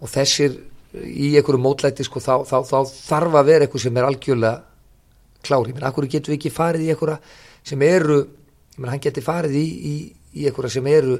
og 0.00 0.10
þessir 0.10 0.56
í 0.92 1.32
einhverju 1.38 1.60
mótlæti 1.62 2.04
sko 2.04 2.20
þá, 2.20 2.34
þá, 2.44 2.56
þá 2.68 2.78
þarf 2.92 3.38
að 3.38 3.48
vera 3.48 3.66
eitthvað 3.66 3.84
sem 3.86 3.96
er 3.96 4.08
algjörlega 4.08 4.58
klári, 5.42 5.74
menn 5.74 5.86
akkur 5.88 6.06
getur 6.10 6.34
við 6.34 6.38
ekki 6.38 6.52
farið 6.54 6.86
í 6.86 6.90
einhverja 6.92 7.18
sem 7.66 7.84
eru 7.86 8.18
menn 8.76 8.92
hann 8.92 9.02
getur 9.02 9.24
farið 9.24 9.56
í, 9.58 9.64
í, 9.64 9.94
í 10.38 10.46
einhverja 10.48 10.76
sem 10.76 10.90
eru 10.92 11.18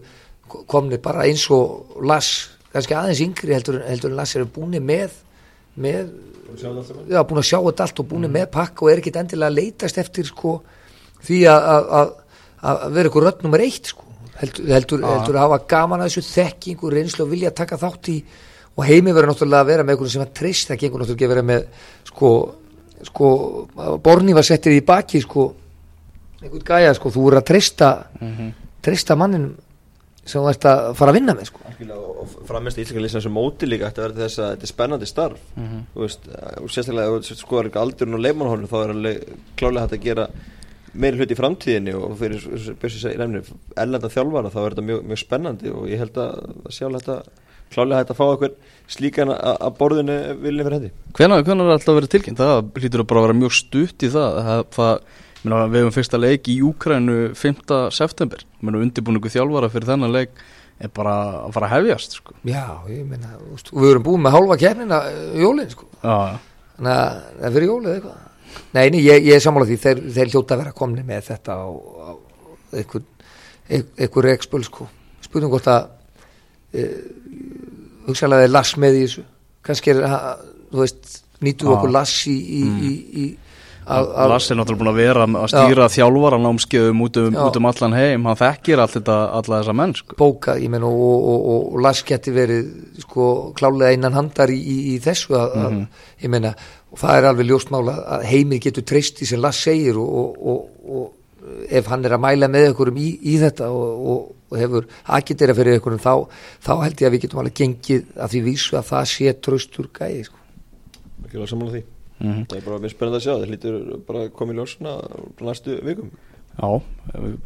komni 0.68 0.98
bara 1.02 1.24
eins 1.28 1.46
og 1.54 2.02
las, 2.04 2.50
kannski 2.72 2.96
aðeins 2.96 3.22
yngri 3.24 3.56
heldur, 3.56 3.80
heldur 3.86 4.12
en 4.12 4.20
las 4.20 4.36
eru 4.36 4.50
búin 4.52 4.76
með 4.84 5.16
með 5.80 6.12
já, 7.08 7.22
búin 7.24 7.40
að 7.40 7.48
sjá 7.48 7.58
þetta 7.58 7.86
allt 7.86 8.02
og 8.02 8.08
búin 8.10 8.26
mm. 8.28 8.36
með 8.36 8.48
pakk 8.52 8.84
og 8.84 8.92
er 8.92 9.00
ekkit 9.00 9.18
endilega 9.22 9.48
að 9.48 9.58
leitast 9.58 10.00
eftir 10.02 10.28
sko, 10.28 10.58
því 11.24 11.42
að 11.48 12.14
vera 12.92 13.08
eitthvað 13.08 13.28
rödd 13.28 13.44
nummer 13.46 13.64
eitt 13.64 13.92
sko. 13.94 14.08
heldur, 14.42 14.68
heldur, 14.68 15.04
heldur 15.06 15.38
að 15.38 15.46
hafa 15.46 15.60
gaman 15.72 16.04
að 16.04 16.10
þessu 16.12 16.28
þekking 16.28 16.84
og 16.84 16.96
reynslu 16.96 17.24
og 17.24 17.32
vilja 17.32 17.52
að 17.52 17.60
taka 17.62 17.80
þátt 17.80 18.12
í 18.12 18.18
og 18.76 18.84
heimi 18.88 19.12
verður 19.12 19.32
náttúrulega 19.32 19.64
að 19.64 19.72
vera 19.72 19.84
með 19.84 19.94
eitthvað 19.94 20.12
sem 20.14 20.24
að 20.24 20.34
treyst, 20.38 20.68
það 20.70 20.80
gengur 20.82 21.02
náttúrulega 21.02 21.26
að 21.28 21.34
vera 21.34 21.48
með 21.50 21.66
sko, 22.08 22.30
sko 23.08 23.32
borni 24.04 24.36
var 24.36 24.46
settir 24.48 24.76
í 24.76 24.84
baki 24.86 25.20
sko 25.24 25.48
einhvern 26.42 26.64
gæja 26.66 26.94
sko, 26.96 27.12
þú 27.12 27.26
verður 27.26 27.42
að 27.42 27.50
treysta 27.50 27.90
mm 28.20 28.32
-hmm. 28.32 28.54
treysta 28.82 29.16
manninum 29.16 29.54
sem 30.24 30.40
þú 30.40 30.48
ert 30.52 30.64
að 30.70 30.94
fara 30.94 31.10
að 31.10 31.18
vinna 31.18 31.34
með 31.34 31.46
sko. 31.50 31.58
og 32.22 32.28
framist 32.46 32.78
í 32.78 32.82
Íslingarlýsina 32.82 33.22
sem 33.22 33.32
móti 33.32 33.66
líka 33.66 33.88
ætti 33.88 34.00
að 34.00 34.08
vera 34.08 34.22
þess 34.22 34.38
að 34.38 34.50
þetta 34.50 34.62
er 34.62 34.72
spennandi 34.72 35.06
starf 35.06 35.40
mm 35.56 35.64
-hmm. 35.64 35.82
þú 35.94 36.00
veist, 36.00 36.20
og 36.62 36.70
sérstaklega 36.70 37.16
ef 37.16 37.24
þú 37.26 37.36
skoðar 37.36 37.66
ekki 37.66 37.78
aldurinn 37.78 38.14
og 38.14 38.20
leifmannhónu 38.20 38.66
þá 38.66 38.78
er 38.84 38.90
alveg 38.90 39.16
klálega 39.56 39.80
hægt 39.82 39.92
að 39.92 40.04
gera 40.04 40.28
meiri 40.94 41.16
hlut 41.16 41.30
í 41.30 41.40
framtíðinni 41.40 41.94
og 41.94 42.18
fyrir 42.18 42.40
ellenda 43.76 44.08
þjálfara 44.08 44.52
þá 44.52 44.60
er 44.60 44.70
þetta 44.70 44.88
mjög, 44.88 45.00
mjög 45.08 45.18
spennandi 45.18 45.70
og 45.70 45.88
ég 45.88 45.98
held 45.98 46.16
að 46.16 46.32
sjálf 46.68 47.00
þetta 47.00 47.22
klálega 47.74 48.02
hægt 48.02 48.14
að 48.14 48.20
fá 48.20 48.24
eitthvað 48.28 48.78
slíkan 48.92 49.34
að 49.34 49.74
borðinu 49.80 50.16
viljum 50.42 50.68
fyrir 50.68 50.78
hendi 50.78 50.92
Hvernig 51.18 51.52
er 51.52 51.74
alltaf 51.74 51.98
verið 51.98 52.14
tilkynnt? 52.14 52.40
Það 52.40 52.82
hlýtur 52.82 53.04
bara 53.08 53.22
að 53.22 53.28
vera 53.28 53.38
mjög 53.42 53.54
stutt 53.58 54.06
í 54.06 54.10
það, 54.12 54.40
það, 54.48 54.64
það 54.76 55.20
Meina, 55.42 55.64
við 55.66 55.80
hefum 55.80 55.94
fyrsta 55.96 56.18
leik 56.22 56.48
í 56.52 56.60
Úkrænu 56.62 57.14
5. 57.34 57.62
september 57.90 58.44
undirbúningu 58.62 59.30
þjálfara 59.32 59.70
fyrir 59.72 59.88
þennan 59.88 60.14
leik 60.14 60.36
er 60.82 60.90
bara 60.94 61.14
að 61.46 61.56
fara 61.56 61.68
að 61.68 61.72
hefjast 61.76 62.16
sko. 62.18 62.34
Já, 62.46 62.62
ég 62.90 63.02
meina, 63.06 63.34
við 63.70 63.88
erum 63.88 64.04
búin 64.06 64.22
með 64.22 64.36
hálfa 64.36 64.58
kernina 64.62 65.00
uh, 65.08 65.32
jólinn 65.38 65.72
sko. 65.72 65.88
þannig 66.02 66.92
að 66.92 67.18
það 67.40 67.48
er 67.48 67.56
fyrir 67.56 67.72
jólið 67.72 67.96
eitthvað 67.96 68.20
Nei, 68.76 68.86
nei 68.92 68.98
ég, 69.00 69.24
ég 69.24 69.38
er 69.38 69.40
sammálað 69.40 69.70
því 69.72 69.76
þeir, 69.80 70.00
þeir 70.12 70.30
hljóta 70.34 70.54
að 70.54 70.62
vera 70.62 70.74
komni 70.76 71.02
með 71.08 71.22
þetta 71.30 71.54
á, 71.56 71.68
á 71.72 72.10
einhver, 72.76 73.04
einhver 73.72 74.28
reikspöl 74.28 74.62
sko. 74.66 74.88
spurning 75.24 75.52
hvort 75.52 75.70
að 75.72 75.86
e, 76.76 76.86
hugsaðlega 78.08 78.48
er 78.48 78.52
lass 78.52 78.76
með 78.80 78.98
í 78.98 79.04
þessu. 79.06 79.24
Kannski 79.62 79.94
er 79.94 80.02
þú 80.72 80.82
veist 80.82 81.22
nýtuðu 81.42 81.76
okkur 81.76 81.94
lass 81.94 82.26
í, 82.30 82.36
í, 82.38 82.64
mm. 82.66 82.82
í, 82.82 82.92
í 83.22 83.30
Lass 83.82 84.46
er 84.46 84.54
náttúrulega 84.54 84.78
búin 84.78 84.90
að 84.92 84.98
vera 85.00 85.24
að 85.26 85.48
stýra 85.50 85.86
þjálfara 85.90 86.36
námskeiðum 86.38 87.00
út 87.02 87.16
um, 87.18 87.38
út 87.42 87.56
um 87.58 87.66
allan 87.66 87.96
heim. 87.98 88.28
Hann 88.28 88.38
þekkir 88.38 88.78
allt 88.78 88.94
þetta, 88.94 89.16
alla 89.40 89.58
þessa 89.58 89.74
menn 89.74 89.94
sko. 89.98 90.18
bóka, 90.20 90.54
ég 90.62 90.70
menn, 90.70 90.86
og, 90.86 91.00
og, 91.02 91.32
og, 91.34 91.64
og 91.72 91.80
Lass 91.82 92.04
geti 92.06 92.30
verið 92.34 92.68
sko 93.02 93.26
klálega 93.58 93.90
einan 93.90 94.14
handar 94.14 94.52
í, 94.54 95.00
þessu 95.02 95.34
að, 95.34 95.56
mm 95.56 95.66
að, 95.66 96.06
ég 96.22 96.30
menna, 96.30 96.54
og 96.94 97.02
það 97.02 97.18
er 97.18 97.28
alveg 97.32 97.50
ljóstmála 97.50 97.96
að 98.14 98.28
heimir 98.30 98.62
getur 98.62 98.86
treyst 98.86 99.24
í 99.24 99.26
sem 99.32 99.42
Lass 99.42 99.66
segir 99.66 99.98
og 99.98 101.02
ef 101.66 101.90
hann 101.90 102.06
er 102.06 102.14
að 102.14 102.22
mæla 102.22 102.48
með 102.52 102.68
einhverjum 102.68 103.02
í, 103.02 103.08
í 103.32 103.34
þetta 103.42 103.72
og 103.74 104.30
hefur 104.60 104.88
aðgitera 105.06 105.56
fyrir 105.58 105.78
einhverjum 105.78 106.02
þá, 106.02 106.14
þá 106.62 106.72
held 106.82 107.02
ég 107.02 107.08
að 107.08 107.14
við 107.16 107.24
getum 107.26 107.42
alveg 107.42 107.56
gengið 107.60 108.04
að 108.16 108.34
því 108.34 108.42
vísu 108.48 108.78
að 108.78 108.88
það 108.90 109.08
sé 109.12 109.34
tröstur 109.46 109.88
gæði 109.96 110.26
sko. 110.28 110.42
Ekki 111.24 111.38
alveg 111.38 111.52
samanlega 111.52 111.78
því. 111.78 111.84
Mm 112.22 112.32
-hmm. 112.32 112.44
það 112.50 112.58
er 112.58 112.66
bara 112.66 112.82
mjög 112.82 112.94
spennand 112.94 113.16
að 113.18 113.24
sjá 113.24 113.32
það 113.32 113.48
hlýtur 113.50 113.74
bara 114.06 114.28
komið 114.28 114.58
ljósuna 114.60 114.92
næstu 115.40 115.78
vikum. 115.82 116.12
Já, 116.52 116.82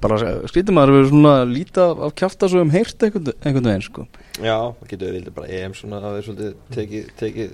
bara 0.02 0.16
skrítum 0.50 0.78
að 0.80 0.88
það 0.90 0.98
eru 0.98 1.08
svona 1.08 1.34
lítið 1.46 2.00
af 2.02 2.14
kjáfta 2.18 2.48
svo 2.50 2.60
um 2.64 2.72
heyrt 2.74 3.02
einhvern, 3.06 3.32
einhvern 3.38 3.68
veginn 3.70 3.84
sko. 3.86 4.06
Já, 4.42 4.74
það 4.80 4.88
getur 4.90 5.12
verið 5.12 5.34
bara 5.36 5.46
EM 5.46 5.74
svona 5.78 6.00
að 6.00 6.06
það 6.06 6.16
er 6.16 6.26
svolítið 6.26 6.54
tekið, 6.74 7.10
tekið 7.20 7.52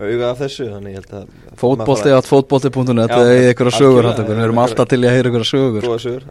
auga 0.00 0.30
af 0.30 0.40
þessu 0.40 0.66
þannig 0.72 0.94
ég 0.94 0.98
held 0.98 1.14
að 1.14 1.58
Fótbolti 1.60 2.14
átt 2.16 2.30
fótbolti.net 2.30 3.12
Já, 3.12 3.20
eða 3.20 3.50
ykkur 3.52 3.70
sögur 3.76 4.10
ykkur, 4.10 4.30
við 4.32 4.44
erum 4.48 4.62
alltaf 4.62 4.90
til 4.90 5.00
að 5.04 5.14
heyra 5.14 5.30
ykkur 5.30 5.46
sögur. 5.46 5.86
Góða 5.86 6.00
sögur, 6.02 6.26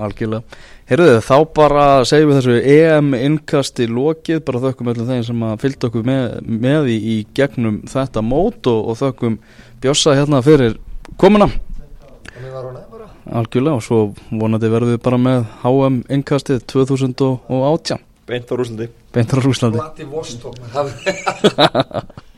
algjörlega 0.00 0.42
Heyrðu 0.90 1.20
þá 1.22 1.34
bara 1.54 1.82
segjum 2.02 2.32
við 2.32 2.38
þessu 2.40 2.54
EM 2.66 3.12
innkasti 3.14 3.84
lokið, 3.86 4.40
bara 4.42 4.62
þökkum 4.64 4.88
öllum 4.90 5.06
þeim 5.06 5.20
sem 5.28 5.42
að 5.46 5.60
fylgta 5.62 5.86
okkur 5.86 6.02
með, 6.08 6.24
með 6.42 6.88
í, 6.90 6.96
í 6.98 7.14
gegnum 7.38 7.76
þetta 7.92 8.24
mót 8.26 8.66
og, 8.66 8.88
og 8.90 8.98
þökkum 8.98 9.36
Bjossa 9.84 10.16
hérna 10.18 10.40
fyrir 10.42 10.74
komuna. 11.20 11.46
Algjörlega 13.30 13.76
og 13.78 13.84
svo 13.86 14.00
vonandi 14.34 14.72
verðum 14.72 14.96
við 14.96 15.04
bara 15.04 15.20
með 15.22 15.46
HM 15.62 16.00
innkastið 16.16 16.64
2018. 16.74 18.02
beint 18.26 18.50
á 18.50 18.54
Rúslandi 18.58 18.90
Beintar 19.14 19.38
á 19.38 19.42
Rúslandi. 19.46 19.78
Vladivostok 19.78 20.58